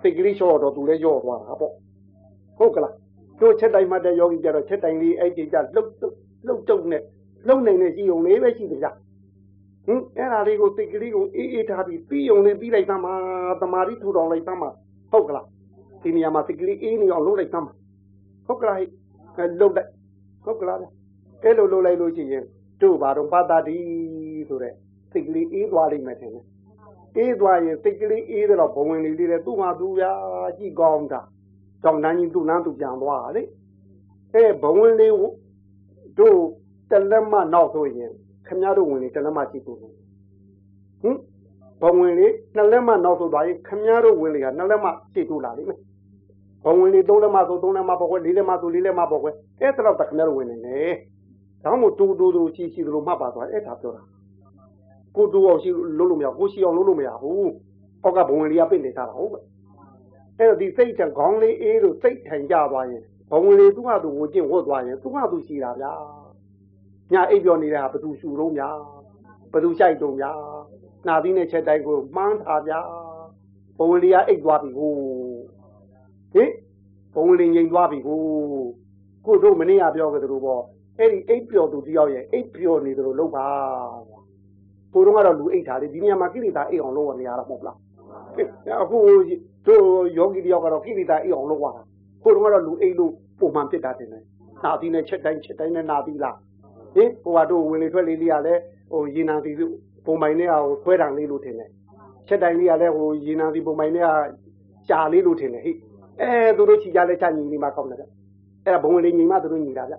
[0.00, 1.72] ထိတ်ကလေးလျှော့တော့သူလည်းလျော့သွားတာပေါ့
[2.58, 2.94] ဟုတ်ကလား
[3.40, 5.90] တို့ချက်တိုင်းမှတဲ့ယောဂီကြတော့ချက်တိုင်းလေးအဲ့ဒီကြလှုပ်
[6.46, 7.02] လှုပ်တုတ်နဲ့
[7.46, 8.92] လှုပ်နိုင်နေရှိုံလေးပဲရှိတယ်ကြာ
[9.86, 13.14] ဟင်အဲ့ဒါလေးကိုတိတ်ကလေးကိုအေးအေးထားပြီးပြီးုံလေးပြီးလိုက်သမ်းမှာ
[13.60, 14.70] တမာရီထူတော်လိုက်သမ်းမှာ
[15.12, 15.46] ဟုတ်ကလား
[16.02, 17.74] ဒီနေရာမှာတိတ်ကလေးအေးနေအောင်လုပ်လိုက်သမ်းမှာ
[18.46, 18.76] ဟုတ်ကလား
[19.36, 19.90] ဟဲ့လုပ်လိုက်
[20.44, 20.78] ဟုတ်ကလား
[21.44, 22.44] အဲ့လိုလုပ်လိုက်လို့ရှိရင်
[22.82, 23.76] တို့ဘာတော့ပါတာဒီ
[24.48, 24.74] ဆိုတဲ့
[25.12, 26.44] စိတ်ကလေးအေးသွားလိမ့်မယ်ထင်တယ်
[27.18, 30.10] အေးသွားရင်စိတ်ကလေးအေးတော့ဘဝင်လေးလေးတဲ့သူ့မှာသူဗျာ
[30.58, 31.20] ကြည့်ကောင်းတာ
[31.84, 33.42] တောင်တန်းကြီးသူ့နန်းသူပြန်သွားလေ
[34.34, 35.12] အဲဘဝင်လေး
[36.18, 36.38] တို့
[36.90, 38.10] တလက်မနောက်ဆိုရင်
[38.46, 39.92] ခမရတို့ဝင်လေတလက်မရှိဘူးဟင်
[41.80, 45.78] ဘဝင်လေနှစ်လက်မနောက်ဆိုသွားရင်ခမရတို့ဝင်လေကနှစ်လက်မရှိတူလာလိမ့်မယ်
[46.64, 50.94] ဘဝင်လေသုံးလက်မဆိုသုံးလက်မပေါ့ကွယ်လေးလက်မဆိုလေးလက်မပေါ့ကွယ်အဲ့ဒါတော့ခမရတို့ဝင်နေတယ်
[51.62, 54.02] ဒါမှမဟုတ်တူတူတူရှိရှိတို့မှတ်ပါသွားအဲ့ဒါပြောတာ
[55.18, 57.50] ကိုတူအောင်ရှိလို့လို့မရကိုရှိအောင်လို့လို့မရဘူး
[58.02, 59.42] ဟောကဘဝင်လေးကပြင့်နေသားတာဟုတ်ကဲ့
[60.38, 65.92] အဲ့တော့ဒီစိတ်ထံခေါင်းလေးအေးလို့စိတ်ထံကြသွားရင်ဘဝင်လေးသူ့ဟာသူဝကျင့်ဝတ်သွားရင်သူ့ဟာသူရှိတာဗျာ
[67.12, 68.76] ညာအိပ်ပြောနေတဲ့ဟာဘသူရှူတော့များ
[69.52, 70.38] ဘသူရှိုက်တော့များ
[71.06, 72.80] နာသီးနဲ့ချက်တိုင်းကိုမှန်းထားဗျာ
[73.78, 74.92] ဘဝင်လေးကအိပ်သွားပြီဟို
[76.34, 76.50] ဟင်
[77.14, 78.20] ဘဝင်လေးငြိမ်သွားပြီဟို
[79.26, 80.62] ကိုတို့မနေ့ကပြောကြသလိုပေါ့
[80.98, 83.46] အဲ့ဒီအိပ်ပျော်သူတယောက်ရဲ့အိပ်ပျော်နေသလိုလုပ်ပါ
[84.98, 87.76] ကိုတော့ကတော့လူအိပ်ထားတယ်ဒီနေရာမှာကိလေသာအိပ်အောင်လုပ်ရနေရတာမဟုတ်လား
[88.82, 88.98] အခု
[89.66, 89.82] တို့
[90.18, 91.82] ယောဂီတယောက်ကတော့ကိလေသာအိပ်အောင်လုပ်ရတာ
[92.22, 94.22] ကိုတော့ကတော့လူအိပ်လို့ပုံမှန်ဖြစ်တာတင်တယ်
[94.64, 96.36] နာသီးနဲ့ချက်တိုင်းချက်တိုင်းနဲ့နာသီးလား
[96.94, 98.60] ဟင်ဟိုကတို့ဝင်လေထွက်လေးလေးကလည်း
[98.92, 99.52] ဟိုရေနံစီ
[100.06, 101.70] ပုံပိုင်နဲ့ဟိုခွဲတံလေးလို့ထင်တယ်
[102.28, 104.10] ချက်တိုင်းလေးကလည်းဟိုရေနံစီပုံပိုင်နဲ့က
[104.90, 105.72] ကြာလေးလို့ထင်တယ်ဟိ
[106.20, 108.08] အဲသူတို့ချီကြလဲချညီနေမှာကောင်းတယ်အဲ့
[108.74, 109.94] ဒါဘုံဝင်လေးညီမသူတို့ညီတာဗျ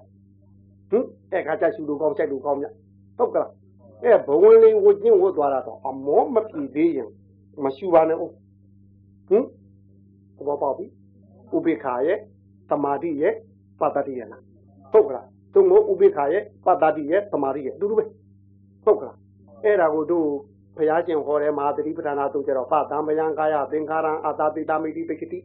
[0.92, 2.68] ဟင်အဲ့ခါကျရှူလို့ကောင်းချက်လို့ကောင်းဗျ
[3.18, 3.50] ဟုတ်ကလား
[4.04, 7.10] အဲ့ဘုံဝင်လေးဝကျင်းဝတ်သွားတာတော့အမောမပြီသေးရင်
[7.64, 8.32] မရှူပါနဲ့ဦး
[9.30, 9.44] ဟင်
[10.48, 10.86] ဘောပေါပြီ
[11.56, 12.18] ဥပိ္ပခာရဲ့
[12.70, 13.34] သမာဓိရဲ့
[13.80, 14.44] ပတ္တိရဲ့လား
[14.92, 18.06] ဟုတ်ကလားသူမို့ဥပိ္ပခာရဲ့ပတ္တိရဲ့သမာဓိရဲ့အတူတူပဲ
[18.84, 19.18] ဟုတ်ကလား
[19.64, 20.28] အဲ့ဒါကိုတို့
[20.78, 25.40] ဘုရားရှင်ဟောတဲ့မဟာသတိပဋ္ဌာနာသုံးကြတော့ပတံပယံကာယသင်္ခါရံအာတာတိတမိတိပိက္ခတိ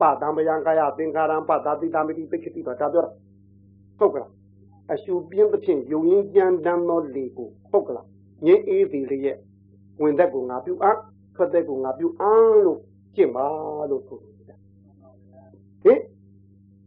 [0.00, 3.10] ပတံပယံကာယသင်္ခါရံပတာတိတမိတိပိက္ခတိတော့ဒါပြောတာ
[3.98, 4.30] ဟုတ်ကလား
[4.92, 8.06] အရှုပြင်းသဖြင့်ယုံရင်ကြမ်းတမ်းသောလေကိုဟုတ်ကလား
[8.44, 9.38] ငင်းအေးသည်လျက်
[10.00, 10.98] ဝင်သက်ကိုငါပြုအား
[11.34, 12.78] ထွက်သက်ကိုငါပြုအားလို့
[13.16, 13.46] ကျင့်ပါ
[13.90, 14.58] လို့ဆိုတယ်
[15.84, 16.00] ဟင်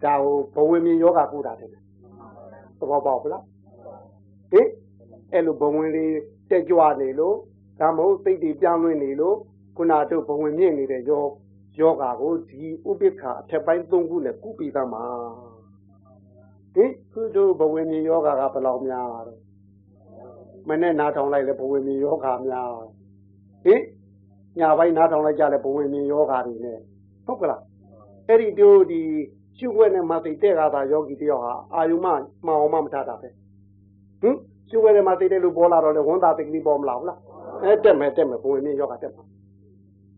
[0.04, 0.14] ဒါ
[0.56, 1.70] ကိုဘဝမြင်ယောဂကုတာတယ်
[2.80, 3.44] သဘောပေါက်ဗလား
[4.52, 4.68] ဟင်
[5.32, 6.14] အဲ့လိုဘဝင်လေး
[6.50, 7.36] တက်ကြွနေလို့
[7.80, 9.38] ဒါမဟုတ်စိတ်တွေပြောင်းလဲနေလို့
[9.78, 11.24] ခုနတို့ဘဝင်မြင့်နေတဲ့ယော
[11.80, 15.04] ယောဂါကိုဒီဥပိ္ပခာအထက်ပိုင်း၃ခုနဲ့ကုပြီးသားမှာ
[16.76, 19.40] ဟင်ခုတို့ဘဝင်မြင်ယောဂါကဘယ်လောက်များတော့
[20.70, 22.70] မနဲ့နားထောင်လိုက်လဲဘဝင်မြင်ယောဂါများ
[23.66, 23.82] ဟင်
[24.60, 26.80] ညာပိုင်းနားထောင်လိုက်ကြလဲဘဝင်မြင်ယောဂါတွေနဲ့
[27.26, 27.62] ဟုတ်ကလား
[28.28, 29.02] အဲ့ဒီတို့ဒီ
[29.58, 32.08] ရှုွက်နဲ့မသိတဲ့ကသာယောဂီတယောက်ဟာအာယုမ
[32.46, 33.30] မအောင်မမထားတာပဲ
[34.22, 34.36] ဟင်
[34.70, 37.20] ရှုွက်နဲ့မသိတဲ့လူပေါ်လာတော့လေဝန်တာတိကလေးပေါ်မလာဘူးလား
[37.64, 39.24] အဲတက်မယ်တက်မယ်ဘဝင်မြင်ယောဂါတက်မှာ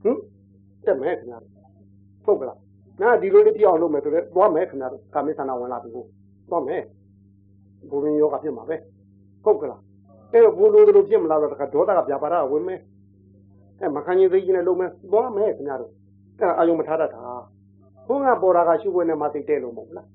[0.03, 0.17] ဟင်
[0.85, 1.39] တက်မယ်ခင်ဗျာ
[2.25, 2.59] ဟုတ်ကလား
[3.01, 6.07] နာဒီလိုလေးပြောင်းလုပ်မယ်ဆိုတော့သွားမယ်ခင်ဗျာကာမေသနာဝင်လာပြီဟုတ်
[6.49, 6.83] သွားမယ်
[7.89, 8.75] ဘုရင်ယောဂဖြစ်မှာပဲ
[9.43, 9.81] ဟုတ်ကလား
[10.31, 12.79] အဲ့တော့ဘုလိုလိုဖြစ်မလားတော့တခါဒေါသကဗျာပါဒဝင်မယ်
[13.79, 15.91] အဲမခံရင်သိချင်းနဲ့လုပ်မယ်သွားမယ်ခင်ဗျာတို့
[16.39, 17.23] အဲ့အာယုံမထားတတ်တာ
[18.07, 20.07] ဘုန်းကပေါ်တာကရှုပ်ွက်နဲ့မသိတဲ့လို့မဟုတ်လား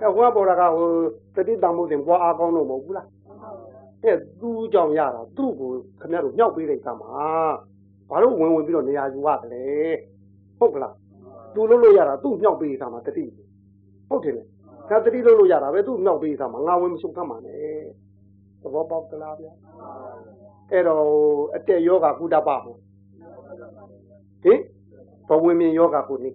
[0.00, 0.88] အဲဟိုကပေါ်တာကဟို
[1.34, 3.06] တတိတမှုတင်ပွားအားကောင်းလို့မဟုတ်ဘူးလား
[4.04, 5.70] အဲသူ့ကြောင့်ရတာသူ့ကို
[6.00, 7.10] ခင်ဗျားတို့မြောက်ပေးလိုက်သမှာ
[8.10, 9.94] ဘာလို့ဝင်ဝင်ပြီးတော့နေရာယူရတယ်
[10.58, 10.94] ဟုတ်ကလား
[11.54, 13.24] သူလို့လို့ရတာသူ့မြောက်ပေးသမှာတတိ
[14.08, 14.42] ဟုတ်တယ်လေ
[14.90, 17.60] ဒါတတိလို့လို့ရတာပဲသူ့မြောက်ပေးသမှာငါဝင်မရှုပ်သမှာနဲ့
[18.62, 19.52] သဘောပေါက်ကလားဗျာ
[20.70, 21.06] အဲ့တော့
[21.54, 22.78] အတက်ယောဂကုတ္တပဘူး
[24.42, 24.60] ဟင်
[25.28, 26.30] ဘဝင်မြင်ယောဂကုနေ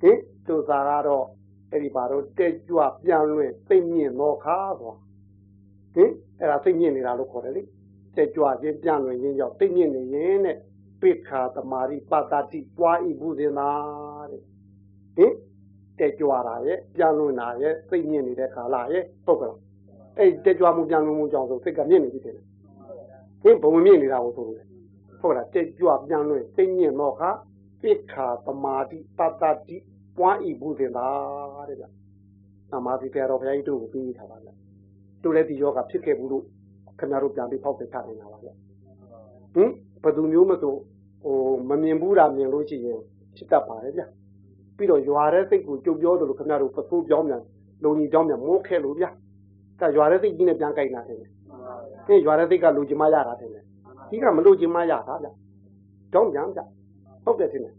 [0.00, 1.26] ဟင်သူသာကတော့
[1.70, 4.94] အဲ့ဒီဘာတော့တက်ကြွပြန်လွင်သိမြင့်တော့ခါဆို
[5.94, 6.10] ဟင်
[6.40, 7.62] အဲ့ဒါသိမြင့်နေတာလို့ခေါ်တယ်လေ
[8.16, 10.56] တက်ကြွခြင်းပြန်လွင်ခြင်းကြောင့်သိမြင့်နေရင်တဲ့
[11.00, 13.70] ပိခာတမာရိပတ္တိပွားဤဘူးစင်သာ
[14.30, 14.42] တဲ့
[15.16, 15.32] ဟင်
[15.98, 19.52] တက်ကြွတာရဲ့ပြန်လွင်တာရဲ့သိမြင့်နေတဲ့ကာလရဲ့ဟုတ်ကဲ့
[20.18, 22.34] အဲ့တက်ကြွမှုပြန်လွင်မှုကြောင့်ဆိုစိတ်ကမြင့်နေပြီတဲ့
[23.42, 24.58] ဟင်ဘုံမြင့်နေတာကိုဆိုလို့
[25.20, 27.30] ဟုတ်လားတက်ကြွပြန်လွင်သိမြင့်တော့ခါ
[27.80, 29.76] ပိခာတမာတိပတ္တိ
[30.16, 31.06] ပွားဤဘူးတင်တာ
[31.68, 31.86] တဲ့ဗျ။
[32.70, 34.56] သမာဓိတရားတော်ဘုရားကြီးတို့ကိုပြီးထားပါလား။
[35.22, 36.44] တို့လည်းဒီယောဂဖြစ်ခဲ့ဘူးလို့
[36.98, 38.50] ခင်ဗျားတို့ပြန်ပြီးဖောက်ပြချနေတာပါဗျ။
[39.54, 39.70] ဟင်
[40.02, 40.74] ဘယ်သူမျိုးမဆို
[41.24, 41.36] ဟို
[41.68, 43.00] မမြင်ဘူးတာမြင်လို့ရှိရင်
[43.36, 44.02] ဖြစ်တတ်ပါတယ်ဗျ။
[44.76, 47.42] ပြီးတော့ရွာတဲ့စိတ်ကိုကြုံပြောတယ်လို့ခင်ဗျားတို့ပစိုးပြောင်းပြန်
[47.84, 49.06] လုံကြီးပြောင်းပြန်မိုးခဲလို့ဗျ။
[49.80, 51.18] ကရွာတဲ့စိတ်ကြီးနဲ့ပြန်ကြိုက်တာတယ်။
[52.06, 53.50] ကဲရွာတဲ့စိတ်ကလူကြီးမရတာတယ်။
[54.10, 55.28] ဒီကမလို့ကြီးမရတာဗျ။
[56.12, 56.60] ကြောင်းပြန်ဗျ။
[57.24, 57.74] ဟုတ်တယ်ထင်တယ်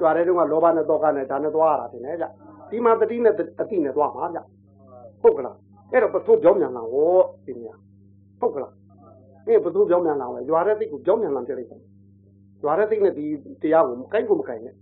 [0.00, 2.26] ကြွားတဲ့တုန်းကလောဘနဲ့တောကနဲ့ဒါနဲ့သွားရတာတင်လေဗျ
[2.70, 4.40] ဒီမှာတတိနဲ့အတိနဲ့သွားမှာဗျ
[5.22, 5.56] ဟုတ်ကလား
[5.92, 7.74] အဲ့တော့ပထိုးပြောင်းမြန်လာဟောဒီနေရာ
[8.40, 8.72] ဟုတ်ကလား
[9.46, 11.80] အဲ့ပထိုးပြောင်းမြန်လာလဲကြွားတဲ့တိတ်ကိုပြောင်းမြန်လာပြလိုက်တယ်
[12.60, 13.24] ကြွားတဲ့တိတ်နဲ့ဒီ
[13.62, 14.74] တရားကိုကိုင်းကိုမကိုင်းနဲ့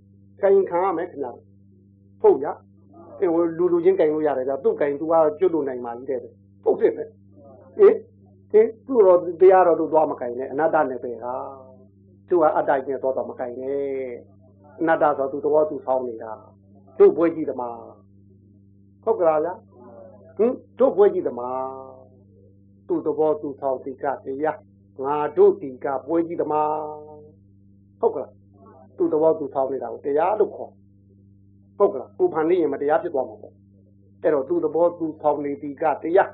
[0.42, 1.30] ကိုင်းခံရမယ်ခင်ဗျာ
[2.22, 2.46] ဟုတ်ရ
[3.20, 6.20] အဲ့ဟိုလူလူချင်းကိုင်းလို့ရတယ်ဗျသူ့ကိုင်းသူကကျွတ်လို့နိုင်ပါလိမ့်တဲ့
[6.64, 7.04] ဟုတ်တယ်ပဲ
[7.80, 7.96] အေး
[8.52, 11.34] အေးသူ့တော့တရားတော်တို့သွားမကိုင်းနဲ့အနတ္တနဲ့ပဲဟာ
[12.28, 13.82] သူကအတ္တကြီးနဲ့သွားတော့မကိုင်းနဲ့
[14.80, 16.32] အနတ္တဆိုသူသဘောသူဆောင်းနေတာ
[16.98, 17.78] တို့ဘွဲကြီးသမား
[19.04, 19.54] ဟုတ်ကလားဗျာ
[20.36, 21.66] ဟင်တို့ဘွဲကြီးသမား
[22.88, 24.58] သူသဘောသူဆောင်းတိကတရား
[25.04, 26.72] ငါတို့ဒီကဘွဲကြီးသမား
[28.00, 28.32] ဟုတ်ကလား
[28.96, 30.72] သူသဘောသူဆောင်းနေတာကိုတရားလို့ခေါ်
[31.82, 33.54] ဟုတ်ကလားကိုဖန်နေရင်မတရားဖြစ်သွားမှာပေါ့
[34.22, 36.30] အဲ့တော့သူသဘောသူဆောင်းနေဒီကတရား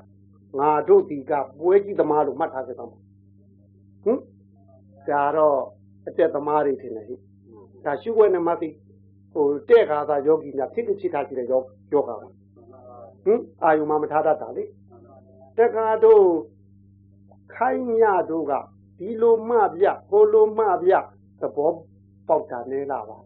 [0.59, 4.19] ငါတို့ဒီကပွဲကြီးသမားလို့မှတ်ထားကြတော့ဟင်
[5.09, 5.57] ဒါတော့
[6.07, 7.15] အတက်သမားတွေထင်တယ်ဟိ
[7.85, 8.69] ဒါရှုွက်နမတိ
[9.33, 11.61] ဟိုတဲ့ခါသာယောဂီများဖြစ်ဖြစ်ထားရှိတဲ့ယော
[11.93, 12.31] ယောဂါဟင်
[13.63, 14.63] အာယုမမထားတတ်တာလေ
[15.57, 16.25] တက္ကတို့
[17.55, 18.53] ခိုင်းညတို့က
[18.99, 20.93] ဒီလိုမှပြဟိုလိုမှပြ
[21.41, 21.71] သဘော
[22.27, 23.17] ပေါက်တာနဲလာပါ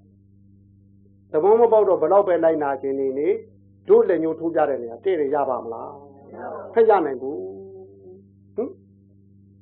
[1.33, 3.27] သဘောမပေါက်တော့ဘလောက်ပဲလိုက်နာခြင်းနေနေ
[3.89, 5.91] တို့လက်ညှိုးထိုးကြတဲ့နေရာတဲ့ရရပါမလား
[6.73, 7.39] ဖက်ရနိုင်ဘူး
[8.55, 8.69] ဟင်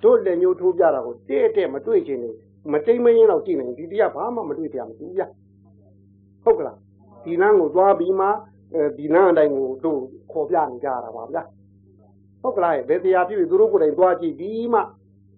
[0.03, 2.29] တို့လက်ညှိုးထိုးကြတာကိုတဲ့တဲ့မတွေ့ခြင်းနေ
[2.71, 5.23] မတိမ်မရင်တော့ကြည့်နေဒီတရားဘာမှမတွေ့တရားမရှိဘူးဗျ
[6.43, 6.77] ဟုတ်ကလား
[7.25, 8.27] ဒီလမ်းကိုသွားပြီးမှ
[8.97, 9.99] ဒီလမ်းအတိုင်းကိုတို့
[10.31, 11.43] ခေါ်ပြနေကြတာပါဗျာ
[12.41, 14.81] ဟုတ်ကလားဘယ်တရားပြည့်သူတို့ကိုယ်တိုင်သွားကြည့်ပြီးမှ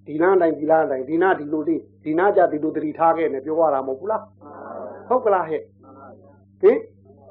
[0.08, 4.24] ဒီလမ်းတိုင်းဒီလမ်းတိုင်းဒီနာဒီလိုလေးဒီနာကြဒီလိုတတိထားခဲ့နေပြောရတာမဟုတ်ဘူးလား
[5.10, 5.62] ဟုတ်ကလားဟဲ့
[6.64, 6.80] ဟင်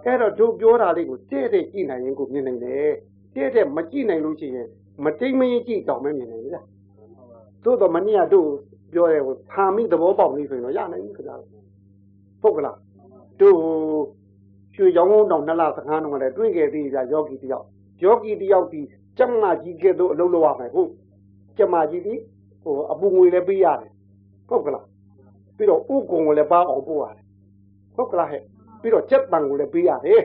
[0.04, 2.90] အဲ့တော့တို့ပြောတာလေးကိုတဲ့တဲ့ကြည့်နိုင်ရင်ကိုမြင်နိုင်တယ်
[3.34, 4.68] တဲ့တဲ့မကြည့်နိုင်လို့ရှိရင်
[5.04, 6.62] မတိမ်မရင်ကြည့်တောင်မမြင်နိုင်ဘူးဗျာ
[7.64, 8.48] သို့တော့မနေ့ကတို့
[8.92, 11.36] ပြောရဲကိုဖာမိသဘောပေါက်နေဆိုရင်တော့ရနိုင်ပြီခင်ဗျာ
[12.42, 12.78] ဟုတ်ကလား
[13.40, 13.56] တို့
[14.74, 17.66] ရွှေရောင်းတောင်နှစ်လစကားတော့လည်းတွေ့ခဲ့သေးကြယောဂီတယောက်
[18.02, 18.80] ယောဂီတယောက်ဒီ
[19.18, 20.90] ကျမကြီးကဲ့သို့အလုပ်လုပ်ရမယ်ဟုတ်
[21.58, 22.14] ကျမကြီးဒီ
[22.62, 23.90] ဟိုအပူငွေလည်းပေးရတယ်
[24.48, 24.86] ဟုတ်ကလား
[25.56, 27.24] ပြီးတော့ဥကုံကိုလည်းပါအောင်ပို့ရတယ်
[27.96, 28.42] ဟုတ်ကလားဟဲ့
[28.82, 30.22] ပြီးတော့စက်တန်ကိုလည်းပေးရတယ်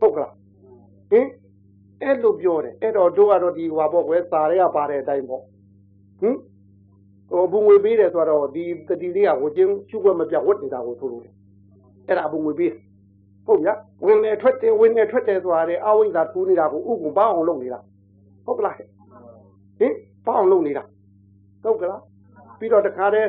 [0.00, 0.32] ဟုတ်ကလား
[1.10, 1.26] ဟင်
[2.02, 5.42] အဲ့လိုပြောတယ်အဲ့တော့တို့ကတော့ဒီဟွာပေါ့ကွယ်စာရဲကပါတဲ့အတိုင်းပေါ့
[6.20, 6.36] ဟင်
[7.30, 11.24] ဟိုဘုံငွေပေးတယ်ဆိုတော့ဒီတတိလေးကဝကျင်းရှုွက်မပြတ်ဝတ်နေတာကိုဆိုလို့
[12.08, 12.72] အဲ့ဒါဘုံငွေပေး
[13.46, 13.74] ဟုတ်ဗျာ
[14.04, 17.78] ဝင်နေထွက်တယ်ဝင်နေထွက်တယ်ဆိုတာလေအဝိဇ္ဇာထူးနေတာကိုဥကုံပေါအောင်လုပ်နေတာ
[18.46, 19.92] ဟုတ်ကလားဟင်
[20.26, 20.82] ပေါအောင်လုပ်နေတာ
[21.64, 22.02] ဟုတ်ကလား
[22.58, 23.28] ပြီးတော့တခါတည်း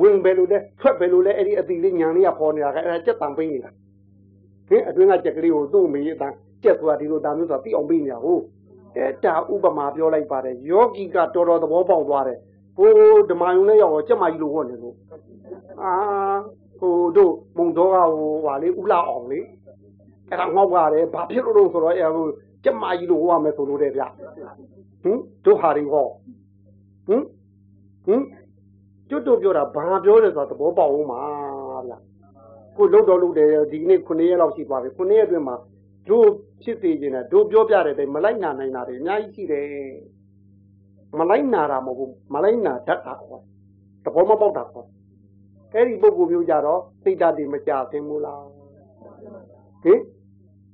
[0.00, 3.70] ဝင်ပဲလို့လဲထွက်ပဲလို့လဲအဲ့ဒီအတိလေးညာလေးကပေါ်နေတာကအဲ့ဒါကြက်တံပေးနေတာ
[4.68, 8.42] ဟင်အတွင်းကကြက်ကလေးကိုသူ့မေးအတန်းကြက်ဆိုတာဒီလိုတာမျိုးဆိုတာသိအောင်ပေးနေတာဟုတ်
[8.96, 12.38] အဲ့ဒါဥပမာပြောလိုက်ပါတယ်ယောဂီကတော်တော်သဘောပေါက်သွားတယ်
[12.76, 12.90] ဟို
[13.30, 14.96] ဓမ္မယုံနဲ့ရောက်တော့ကြက်မကြီးလိုဟောနေလို့
[15.82, 15.92] အာ
[16.78, 19.40] ဟိုတို့မုံတော်ကဟိုဟာလေဥလာအောင်လေ
[20.30, 22.26] အဲ့ဒါငေါက်ရတယ်ဘာဖြစ်လို့လို့ဆိုတော့အဲ့ဟို
[22.64, 24.02] ကြက်မကြီးလိုဟောရမယ်ဆိုလို့တဲ့ဗျ
[25.02, 26.06] ဟင်တို့ဟာတွေဟော
[27.06, 27.22] ဟင်
[28.06, 28.22] ဟင်
[29.08, 31.20] ကျွတ်တို့ပြောတာဘာပြောတယ်ဆိုတာသဘောပေါက်အောင်ပါ
[31.88, 31.92] ဗျ
[32.76, 35.56] ကိုလှုပ်တော့လှုပ်တယ်ဒီနေ့9ရက်လောက်ရှိသွားပြီ9ရက်အတွင်းမှာ
[36.08, 36.28] တို့
[36.62, 39.66] ဖြစ်သေးခြင်းနဲ့တို့ပြောပြတဲ့တိုင်မလိုက်နာနိုင်တာတွေအများကြီးရှိတယ်
[41.18, 43.42] မလိုက်နာတာမဟုတ်ဘူးမလိုက်နာတတ်တာခေါ်
[44.04, 44.86] သဘောမပေါက်တာခေါ်
[45.72, 48.44] အဲ့ဒီပုဂ္ဂိုလ်မျိုးကြတော့စိတ်ဓာတ်တွေမကြသင်ဘူးလား
[49.84, 50.00] ဟင်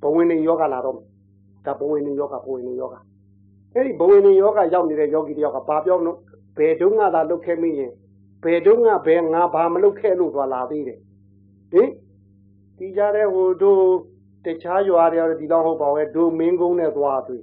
[0.02, 0.96] ဘဝင်နေယောဂလာတော့
[1.66, 2.96] ဒါဘဝင်နေယောဂဘဝင်နေယောဂ
[3.74, 6.18] အဲ့ဒီဘဝင်နေယောဂရောက်နေတဲ့ယောဂီတယောက်ကဘာပြောလို့
[6.56, 7.92] ဘယ်တုန်းကသာလုတ်ခဲ့မိရင်
[8.44, 10.98] ဘယ်တုန်းကဘယ်ငါဘာမလုတ်ခဲ့လို့သွားလာသေးတယ်
[11.72, 11.88] ဟင်
[12.78, 13.84] ဒီကြတဲ့ဟိုတို့
[14.44, 17.38] တခြားရွာတွေဒီတော့ဟုတ်ပါရဲ့တို့မင်းကုန်းနဲ့သွားပြီ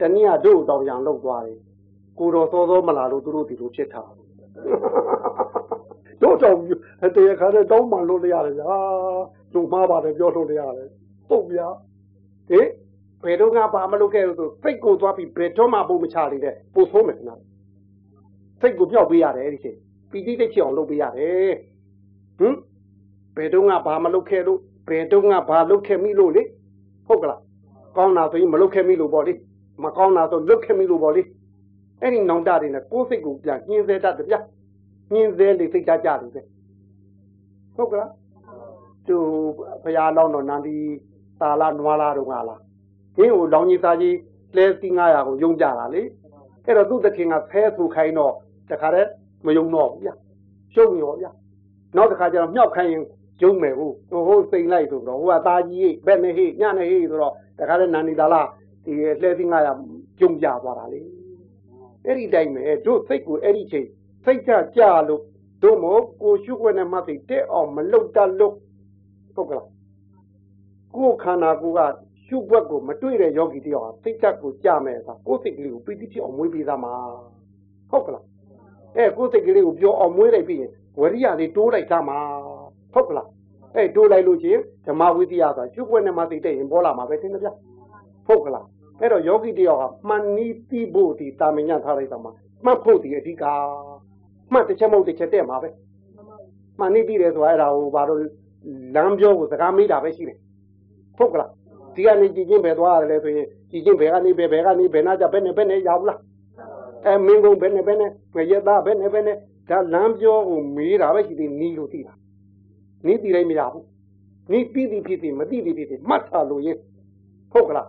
[0.00, 1.58] တနည်းကတို့တောင်ပြန်လောက်သွားတယ်
[2.18, 4.02] ကိုတော်စောစောမလာလို့သူတို့ဒီလိုဖြစ်တာ
[6.22, 6.56] တို့တော့
[7.16, 8.74] တရားခါတဲ့တောင်းမှလို့ရတယ်ဗျာ
[9.54, 10.88] တို့မှားပါတယ်ပြောလို့ရတယ်
[11.28, 11.68] ဟုတ်ဗျာ
[12.50, 12.68] ဟင်
[13.24, 17.36] ဘယ်တော့ကဘာမလုပ်ခဲ့လို့ဆိုစိတ်ကိုသွားပြီးဘယ်တော့မှပုံမချလေးတဲ့ပို့ဆိုးမယ်ခင်ဗျာ
[18.60, 19.76] စိတ်ကိုပြောက်ပေးရတယ်အဲ့ဒီချိန်
[20.10, 21.52] ပီတိတိတ်ချအောင်လုပ်ပေးရတယ်
[22.38, 22.69] ဟင်ဘ
[23.42, 26.42] ယ်တော့ကဘာမလုပ်ခဲ့လို့ဘယ်တော့ကဘာလုပ်ခဲ့မိလို့လေ
[27.06, 27.40] ဟုတ်ကလား
[27.96, 29.32] ကောင်းတာဆိုရင်မလုပ်ခဲ့မိလို့ပေါ့လေ
[29.82, 31.22] မကောင်းတာဆိုလုပ်ခဲ့မိလို့ပေါ့လေ
[32.00, 34.40] အဲ့ဒီနောင်တတွေနဲ့ကိုယ်စိတ်ကိုပြန်ညှင်းဆဲတတ်တယ်ဗျာ
[35.12, 36.40] ညှင်းဆဲလေစိတ်ချကြတယ်ပဲ
[37.76, 38.10] ဟုတ်ကလား
[39.06, 39.16] သူ
[39.82, 40.76] ဘုရားလောင်းတော်နန္ဒီ
[41.40, 42.60] တာလာနွားလာတော့ငါလား
[43.16, 44.16] ဟင်းကိုလောင်းကြီးသားကြီး
[44.56, 46.02] လဲစီ900ကိုယုံကြတာလေ
[46.64, 48.34] အဲ့တော့သူ့တခင်ကဖဲဆူခိုင်းတော့
[48.70, 49.10] တခါတည်း
[49.46, 50.14] မယုံတော့ဘူးဗျာ
[50.74, 51.30] ရှုံးရောဗျာ
[51.96, 53.02] နောက်တစ်ခါကျတော့မြောက်ခိုင်းရင်
[53.42, 53.94] ယုံမယ်ဟုတ်
[54.26, 58.42] ဟိုစိန်လိုက်ဆိုတော့ဟိုကသားကြီးဘက်နဲ့ဟိညနဲ့ဟိဆိုတော့တခါတည်းနန္ဒီတာလာ
[58.84, 59.44] ဒီလှဲစီ
[59.82, 61.00] 900ယုံကြသွားတာလေ
[62.04, 63.86] အဲ့ဒီတိုင်းပဲတို့စိတ်ကိုအဲ့ဒီချိန်
[64.24, 65.22] စိတ်ကြကြလို့
[65.62, 68.54] တို့မို့ကိုရှုခွင့်နဲ့မှတ်သိတဲ့အောင်မလုတ်တတ်လို့
[69.34, 69.68] ဟုတ်ကလား
[70.94, 71.80] ကိုယ်ခန္ဓာကိုယ်က
[72.24, 76.94] ရှုွက်ကိုမတွေ့တဲ့ယောဂီတယောက်ဟာစိတ်ဓာတ်ကိုကြမယ်ဆိုတာကိုယ်စိတ်ကလေးကိုပီတိဖြစ်အောင်မွေးပေးသားမှာ
[77.90, 78.24] ဟုတ်ကလား
[78.96, 80.70] အဲကိုယ်စိတ်ကလေးကိုပြောအောင်မွေးလိုက်ပြီးရင်
[81.00, 82.18] ဝရိယလေးတိုးလိုက်သားမှာ
[82.94, 83.28] ဟုတ်ကလား
[83.74, 87.48] အဲတိုးလိုက်လို့ချင်းဓမ္မဝိသယဆိုတာရှုွက်နဲ့မှသိတဲ့ရင်ပေါ်လာမှာပဲသင်တယ်ဗျ
[88.26, 88.66] ဟုတ်ကလား
[89.00, 92.32] အဲ့တော့ယောဂီတယောက်ကမှန်နီးပြီးဖို့ဒီတာမညထားလိုက်တာမှာ
[92.64, 93.44] မှတ်ဖို့ဒီအဓိက
[94.52, 95.68] မှတ်တစ်ချက်မဟုတ်တစ်ချက်တဲ့မှာပဲ
[96.78, 98.20] မှန်နီးပြီးတယ်ဆိုတာအဲ့ဒါဟိုဘာလို့
[98.94, 100.38] လမ်းပြောကိုစကားမေးတာပဲရှိတယ်
[101.18, 101.50] ဟုတ်ကလား
[101.94, 106.18] ဒီကနေကြည်ချင်းပဲသွားရတယ်ဆိုရင်ကြည်ချင်းဘယ်ကနေဘယ်ဘယ်ကနေဘယ်နာကြဘယ်နဲ့ဘယ်နဲ့ရောက်လား
[107.06, 109.36] အဲမင်းကုန်းဘယ်နဲ့ဘယ်နဲ့ငရသားဘယ်နဲ့ဘယ်နဲ့
[109.70, 112.14] ဒါလမ်းပြောကိုမေးတာပဲရှိသေးနီးလို့သိတာ
[113.06, 113.86] နီးတည်လိုက်မရဘူး
[114.52, 116.78] နီးပြီးပြီးဖြစ်ပြီးမသိပြီးဖြစ်ပြီးမှတ်ထားလို့ရင်
[117.52, 117.88] ဟုတ်ကလား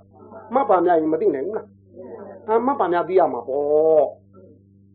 [0.54, 1.68] မှတ်ပါများရင်မသိနိုင်ဘူးလား
[2.48, 4.08] အမှတ်ပါများသိရမှာပေါ့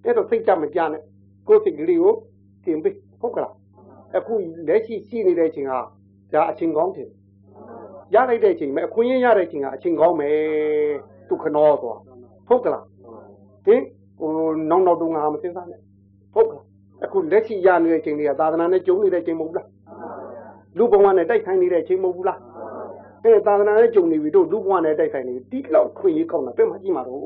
[0.04, 1.02] အဲ့တော့စိတ်ကြမကြနဲ့
[1.48, 2.14] ကိုယ်စိတ်ကလေးကို
[2.64, 3.52] တင်ပေးဟုတ်ကလား
[4.16, 4.34] အခု
[4.68, 5.78] လက်ရှိရှိနေတဲ့အချိန်ဟာ
[6.32, 7.08] ဒါအချိန်ကောင်းတယ်
[8.14, 10.36] ရလိုက်တဲ့အချိန်မှာအခွင့်အရေးရတဲ့အချိန်ကအချိန်ကောင်းမယ်
[11.28, 11.98] သူခနောဆိုတာ
[12.48, 12.84] ဟုတ်ကလား
[13.66, 13.82] ဟင်
[14.18, 14.30] ဟို
[14.70, 15.80] နောက်နောက်တုန်းကမစဉ်းစားနဲ့
[16.34, 16.64] ဟုတ်ကလား
[17.04, 19.66] အခုလက်ရှိရနေတဲ့အချိန်တွေကသာသနာနဲ့ကျုံနေတဲ့အချိန်မဟုတ်လား
[20.78, 22.40] လူဘဝနဲ့တိုက်ခိုင်းနေတဲ့အချိန်မဟုတ်ဘူးလား
[23.24, 27.20] အဲသာသနာနဲ့ကျုံနေပြီတို့လူဘဝနဲ့တိုက်ခိုင်းနေပြီဒီလောက်ခွင့်ရေးကောင်းတာပြမကြည့်မှာတော့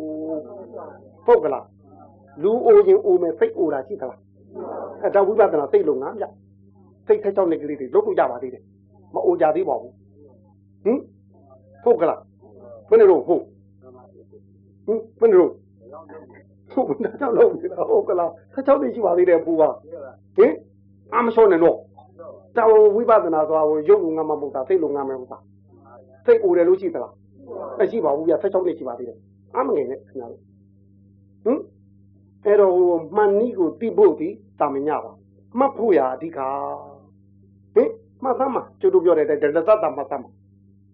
[1.26, 1.66] ဟုတ်ကလား
[2.42, 4.20] လူအိုရင်အိုမယ်စိတ်အိုတာရှိသလား
[5.03, 6.24] အဲဒါဝိပဿနာစိတ်လုံးငါပြ
[7.07, 8.62] စိတ်ထက်ချောင်းနေကလေးတွေလုပ်လို့ရပါသေးတယ်
[9.14, 9.92] မအိုကြသေးပါဘူး
[10.84, 10.98] ဟင်
[11.84, 12.20] ဟုတ်ကလား
[12.88, 13.42] ဘယ်နဲ့တော့ဟုတ်
[14.86, 15.53] ဟင်ဘယ်နဲ့တော့
[16.72, 17.51] ဟုတ်ဘယ်နဲ့တော့လုံး
[17.90, 19.68] ဟုတ်ကလားဆက်ချောင်းနေရှိပါသေးတယ်ပူပါ
[20.36, 20.53] ဟင်
[21.14, 21.76] အမရှောနဲ့တော့
[22.56, 25.38] တော်ဝိပဿနာဆိုတာကိုရုပ်ငါမမဟုတ်တာစိတ်လုံးငါမဟုတ်တာ
[26.26, 27.14] စိတ်အိုတယ်လို့ရှိသလား
[27.78, 29.18] မရှိပါဘူးပြဆက်ချောင်းနေရှိပါသေးတယ်
[29.56, 30.42] အမငယ်နဲ့ခင်ဗျားတို့
[31.44, 31.58] ဟင်
[32.46, 32.72] အဲ့တော့
[33.16, 34.28] မှန်နီးကိုတိဖို့ဒီ
[34.60, 35.12] တာမညပါ
[35.58, 36.38] မှတ်ဖို့ရအဓိက
[37.74, 37.90] ဟင်
[38.22, 40.04] မှတ်သမ်းမှာကျုပ်တို့ပြောတဲ့တတတမှတ်သမ်းမှာ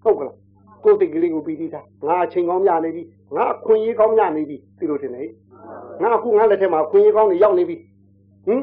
[0.04, 0.36] ဟုတ်ကလား
[0.84, 3.02] ကိုယ်စိတ်ကလေးကိုပြီးပြီးသားငါအချိန်ကောင်းရနေပြီ
[3.36, 5.28] ငါအခွင့်အရေးကောင်းရနေပြီဒီလိုထင်တယ်
[6.02, 7.76] ငါအခုငါလက်ထက်မှာအခွင့်အရေးကောင်းတွေရောက်နေပြီ
[8.46, 8.62] ဟင်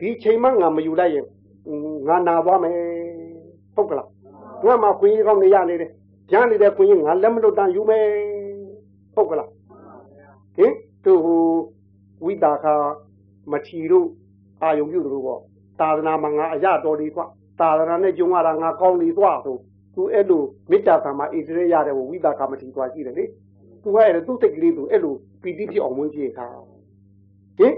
[0.00, 1.24] ဒီချိန်မှငါမယူလိုက်ရင်
[2.08, 2.78] ငါနာသွားမယ်
[3.74, 4.08] ဟုတ်ကလား
[4.64, 5.90] ငါမှခွင့်ရကောင်းနေရနေတယ်
[6.32, 8.06] ရနေတဲ့ခွင့်ရငါလက်မလွတ်တန်ယူမယ်
[9.14, 9.48] ဟုတ်ကလား
[10.56, 10.72] ဟင်
[11.04, 11.42] သူဟို
[12.24, 12.74] ဝိတာခာ
[13.52, 14.08] မထီတို့
[14.62, 15.40] အာယုံပြုတို့ပေါ့
[15.80, 17.24] သာသနာမှာငါအရတော်လေးကွာ
[17.60, 19.56] သာသနာနဲ့ကျုံရတာငါကောင်းလေးကွာဆို
[19.94, 23.24] သူအဲ့လိုမေတ္တာကံမှာဣတိရရတယ်ဝိတာခာမထီသွားရှိတယ်လေ
[23.82, 26.46] သူကအဲ့သူ့စိတ်ကလေးသူအဲ့လိုပီတိဖြစ်အောင်ဝင်ကြည့်ခါ
[27.58, 27.74] ဟင်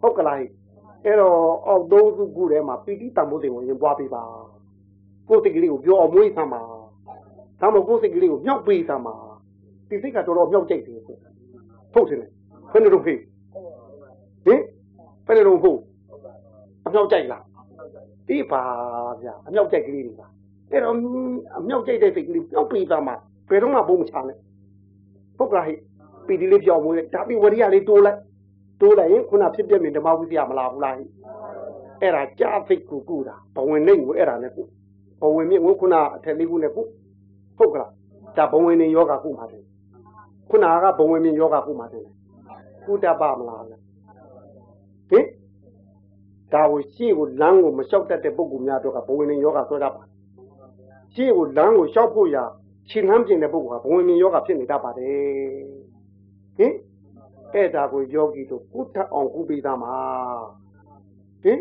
[0.00, 0.38] ဟုတ်ကလား
[1.06, 4.22] အဲ့တော့အောက်သုံးစုခုထဲမှာပီတိတံမိုးတင်ကိုရင်ပွားပေးပါ
[5.28, 6.62] ကိုယ်စိတ်ကလေးကိုပြောအောင်မွေးဆမ်းပါ
[7.60, 9.14] ဒါမှမဟုတ်ကိုယ်စိတ်ကလေးကိုမြောက်ပေးဆမ်းပါ
[9.88, 12.18] ဒီစိတ်ကတော်တော်မြောက်ကြိတ်တယ်ဟုတ်တယ်
[12.72, 13.18] ခဏတော့ဖေး
[14.46, 14.60] ဟင်
[15.26, 15.78] ဘယ်လိုဖို့
[16.86, 17.42] အမြောက်ကြိုက်လား
[18.28, 18.62] ဒီပါ
[19.22, 20.26] ဗျာအမြောက်ကြိုက်ကလေးတွေပါ
[20.70, 20.94] အဲ့တော့
[21.58, 23.12] အမြောက်ကြိုက်တဲ့စိတ်ကလေးပျောက်ပြီးသားမှ
[23.50, 24.36] ဘယ်တော့မှဘုံမချနဲ့
[25.38, 25.74] ဟုတ်ကလားဟိ
[26.26, 28.18] ပီဒီလေးပြောင်းမွေးလိုက်ဒါပြီးဝရိယလေးတိုးလိုက်
[28.80, 31.04] တိုးလိုက်ရင်ခုနဖြစ်ပြမြင်ဓမ္မဝိသယမလာဘူးလားဟိ
[32.00, 34.62] အဲ့ဒါကြာသိကူကူတာဘဝင်နေကိုအဲ့ဒါနဲ့ကူ
[35.20, 36.82] ဘဝင်မြင့်ကိုခုနအထက်လေးခုနဲ့ကူ
[37.58, 37.90] ဟုတ်ကလား
[38.36, 39.62] ဒါဘဝင်နေယောဂကုမှာတယ်
[40.50, 42.06] ခုနကဘဝင်မြင့်ယောဂကုမှာတယ်
[42.86, 45.24] ကုတပမလားဟင်
[46.52, 50.02] ဒါကိုရှေ့ကိုလမ်းကိုမလျှောက်တတ်တဲ့ပုဂ္ဂိုလ်များတို့ကဘဝင်နေယောဂဆွဲတတ်ပါ
[51.14, 52.44] ရှေ့ကိုလမ်းကိုလျှောက်ဖို့ရာ
[52.90, 55.16] ရှင်လန်းပြင်တဲ့ပုဂ္ဂိုလ်ကဘဝင်မြင်ယောဂဖြစ်နေတတ်ပါတယ်
[56.58, 56.72] ဟင်
[57.54, 59.94] အဲ့ဒါကိုယောဂီတို့ကုသအောင်ကုပေးသားမှာ
[61.42, 61.60] ဟင်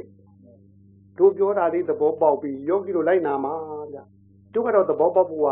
[1.18, 3.54] တို့ပြောတာလေးသဘောပေါက်ပြီးယောဂီတို့လိုက်နာမှာ
[3.94, 3.98] ဗျ
[4.54, 5.50] တို့ကတော့သဘောပေါက်ဖို့က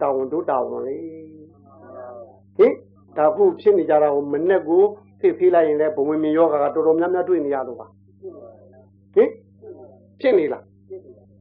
[0.00, 0.98] တောင်းတို့တောင်းလို့လေ
[2.58, 2.72] ဟင်
[3.16, 4.82] ဒါခုဖြစ်နေကြတာကိုမနဲ့ကို
[5.20, 7.86] ဖိဖိလိုက်ရင်လည်းဘဝင်မြင်ယောဂကတော်တော်များများတွေ့နေရလို့ပါ
[9.14, 9.28] ဟင်
[10.20, 10.64] ဖြစ်နေလား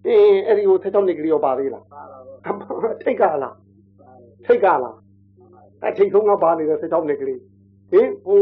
[0.08, 1.84] အင်းအဲ့ဒီကိုဆက်ချောင်းနေကြရောပါသေးလား
[3.04, 3.56] ထိတ်ကလား
[4.46, 4.96] ထိတ်ကလား
[5.84, 7.40] အထိတ်ဆုံးကပါနေတဲ့ဆက်ချောင်းနေကလေး
[7.92, 8.42] ဟင်ဟို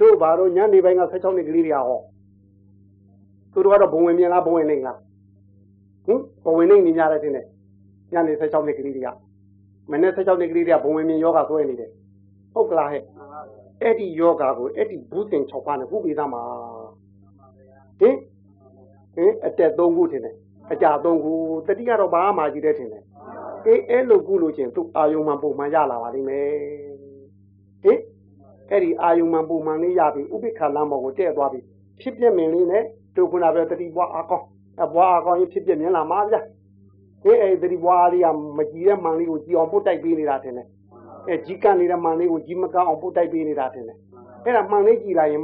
[0.00, 2.00] တို့ဘာတော့ညနေပိုင်းကဆက်ချောင်းနေကလေးတွေကဟော
[3.52, 4.98] သူတို့ကတော့ဘဝင်မြင်လားဘဝင်နေလား
[6.06, 7.46] ဟင်ဘဝင်နေနေကြတယ်တင်တယ်
[8.12, 9.08] ညနေဆက်ချောင်းနေကလေးတွေက
[9.90, 11.90] မနေ့ဆက်ချောင်းနေကလေးတွေကဘဝင်မြင်ယောဂဆွဲနေတယ်
[12.54, 13.02] ဟုတ်ကလားဟဲ့
[13.82, 16.42] အဲ့ဒီယောဂကိုအဲ့ဒီဘူးတင်6ပါးနဲ့ခုပြီးသားမှာ
[18.00, 18.16] ဟင်
[19.14, 20.34] ဟင်အတက်3ခုတင်တယ်
[20.72, 21.32] အကြ3ခု
[21.66, 23.04] တတိကတော့ဘာမှကြီးတဲ့တင်တယ်
[23.66, 26.46] အေးအဲ့လိုကုလို့ချင်းသူအာယုံမှပုံမှန်ရလာပါလိမ့်မယ်
[27.82, 27.98] ဟင်
[28.70, 31.60] အဲ့ဒီအာယုံမှပုံမှန်လေးရပြီဥပိ္ပခလမ်းပေါ်ကိုတဲ့သွားပြီ
[32.00, 32.84] ဖြစ်ပြမင်းလေးနဲ့
[33.16, 34.46] တို့ခုနပဲတတိဘွားအကောင်း
[34.84, 36.40] အဘွားအကောင်းရင်ဖြစ်ပြမြင်လာမှာဗျာ
[37.22, 38.26] ဟေးအဲ့ဒီဘွားလေးက
[38.58, 40.68] မကြည့်တဲ့မှန်လေးကိုကြည်အောင်ပုတ်တိုက်ပေးနေတာတင်တယ်
[41.28, 43.98] အဲကြီးကနေတဲ့မှန်လေးကိုကြီးမကအောင်ပုတ်တိုက်ပေးနေတာတင်တယ်
[44.44, 45.42] အဲ့ဒါမှန်လေးကြည်လာရင်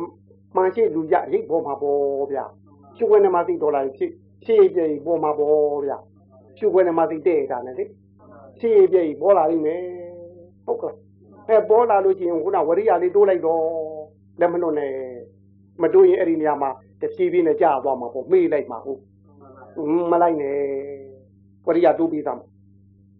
[0.55, 2.45] မှန်ရှိလူကြရိတ်ပေါ်မှာပေါ့ဗျာ
[2.97, 4.11] ကျုပ်ကနေမှသိတော်လာရင်ဖြစ်
[4.45, 5.99] ဖြစ်ပြည့်ပေါ်မှာပေါ့ဗျာ
[6.59, 7.85] ကျုပ်ကနေမှသိတဲ့တာနဲ့လေ
[8.59, 9.83] ဖြစ်ပြည့်ပေါ်လာလိမ့်မယ်
[10.67, 10.95] ဟုတ်ကဲ့
[11.49, 13.63] အဲပေါ်လာလို့ရှိရင်ခုနဝရိယလေးတိုးလိုက်တော့
[14.41, 14.93] လက်မလွတ်နဲ့
[15.83, 16.71] မတိုးရင်အဲ့ဒီနေရာမှာ
[17.01, 19.01] တဖြည်းဖြည်းနဲ့ကြာသွားမှာပေါ့မေ့လိုက်မှာဟုတ်
[20.11, 20.57] မလိုက်နဲ့
[21.67, 22.47] ဝရိယတိုးပြီးသားမှာ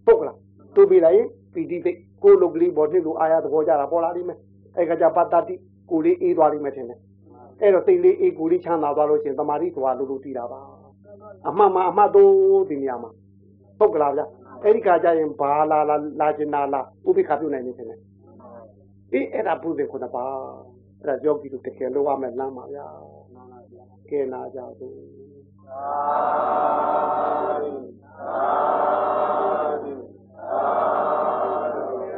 [0.07, 0.37] ပုတ်ကလား
[0.77, 4.39] တိုးပြီးလိုက်ရင်ပီတိသိကိုလုတ်ကလေးပေါ်နှစ်လိုအာရသဘောကြတာပေါ်လာလိမ့်မယ်
[4.77, 5.55] အဲ့ကကြပတ္တတိ
[5.91, 6.99] ကိုလေးအေးသွားလိမ့်မယ်ထင်တယ်
[7.61, 10.61] အဲ့တော့စိတ်လေးအေးကိုလေးချမ်းသာသွားလို့ရှင်တမာတိသွားလို့လို့တည်တာပါ
[11.49, 13.11] အမှန်မှအမှတ်တော့ဒီနေရာမှာ
[13.79, 14.23] ပုတ်ကလားဗျ
[14.65, 17.99] အဲ့ဒီခါကျရင်ဘာလာလာလာကျင်နာလာဥပိ္ပခပြုတ်နိုင်နေတယ်
[19.13, 20.35] အေးအဲ့ဒါပုသေခုနှစ်ပါး
[21.01, 22.87] အဲ့ဒါယောဂီတို့တကယ်လိုရမယ်လမ်းပါဗျာ
[23.35, 24.95] မှန်ပါဗျာကဲနာကြစို့
[25.67, 25.83] သာ
[27.17, 27.29] သာ
[31.77, 32.18] သ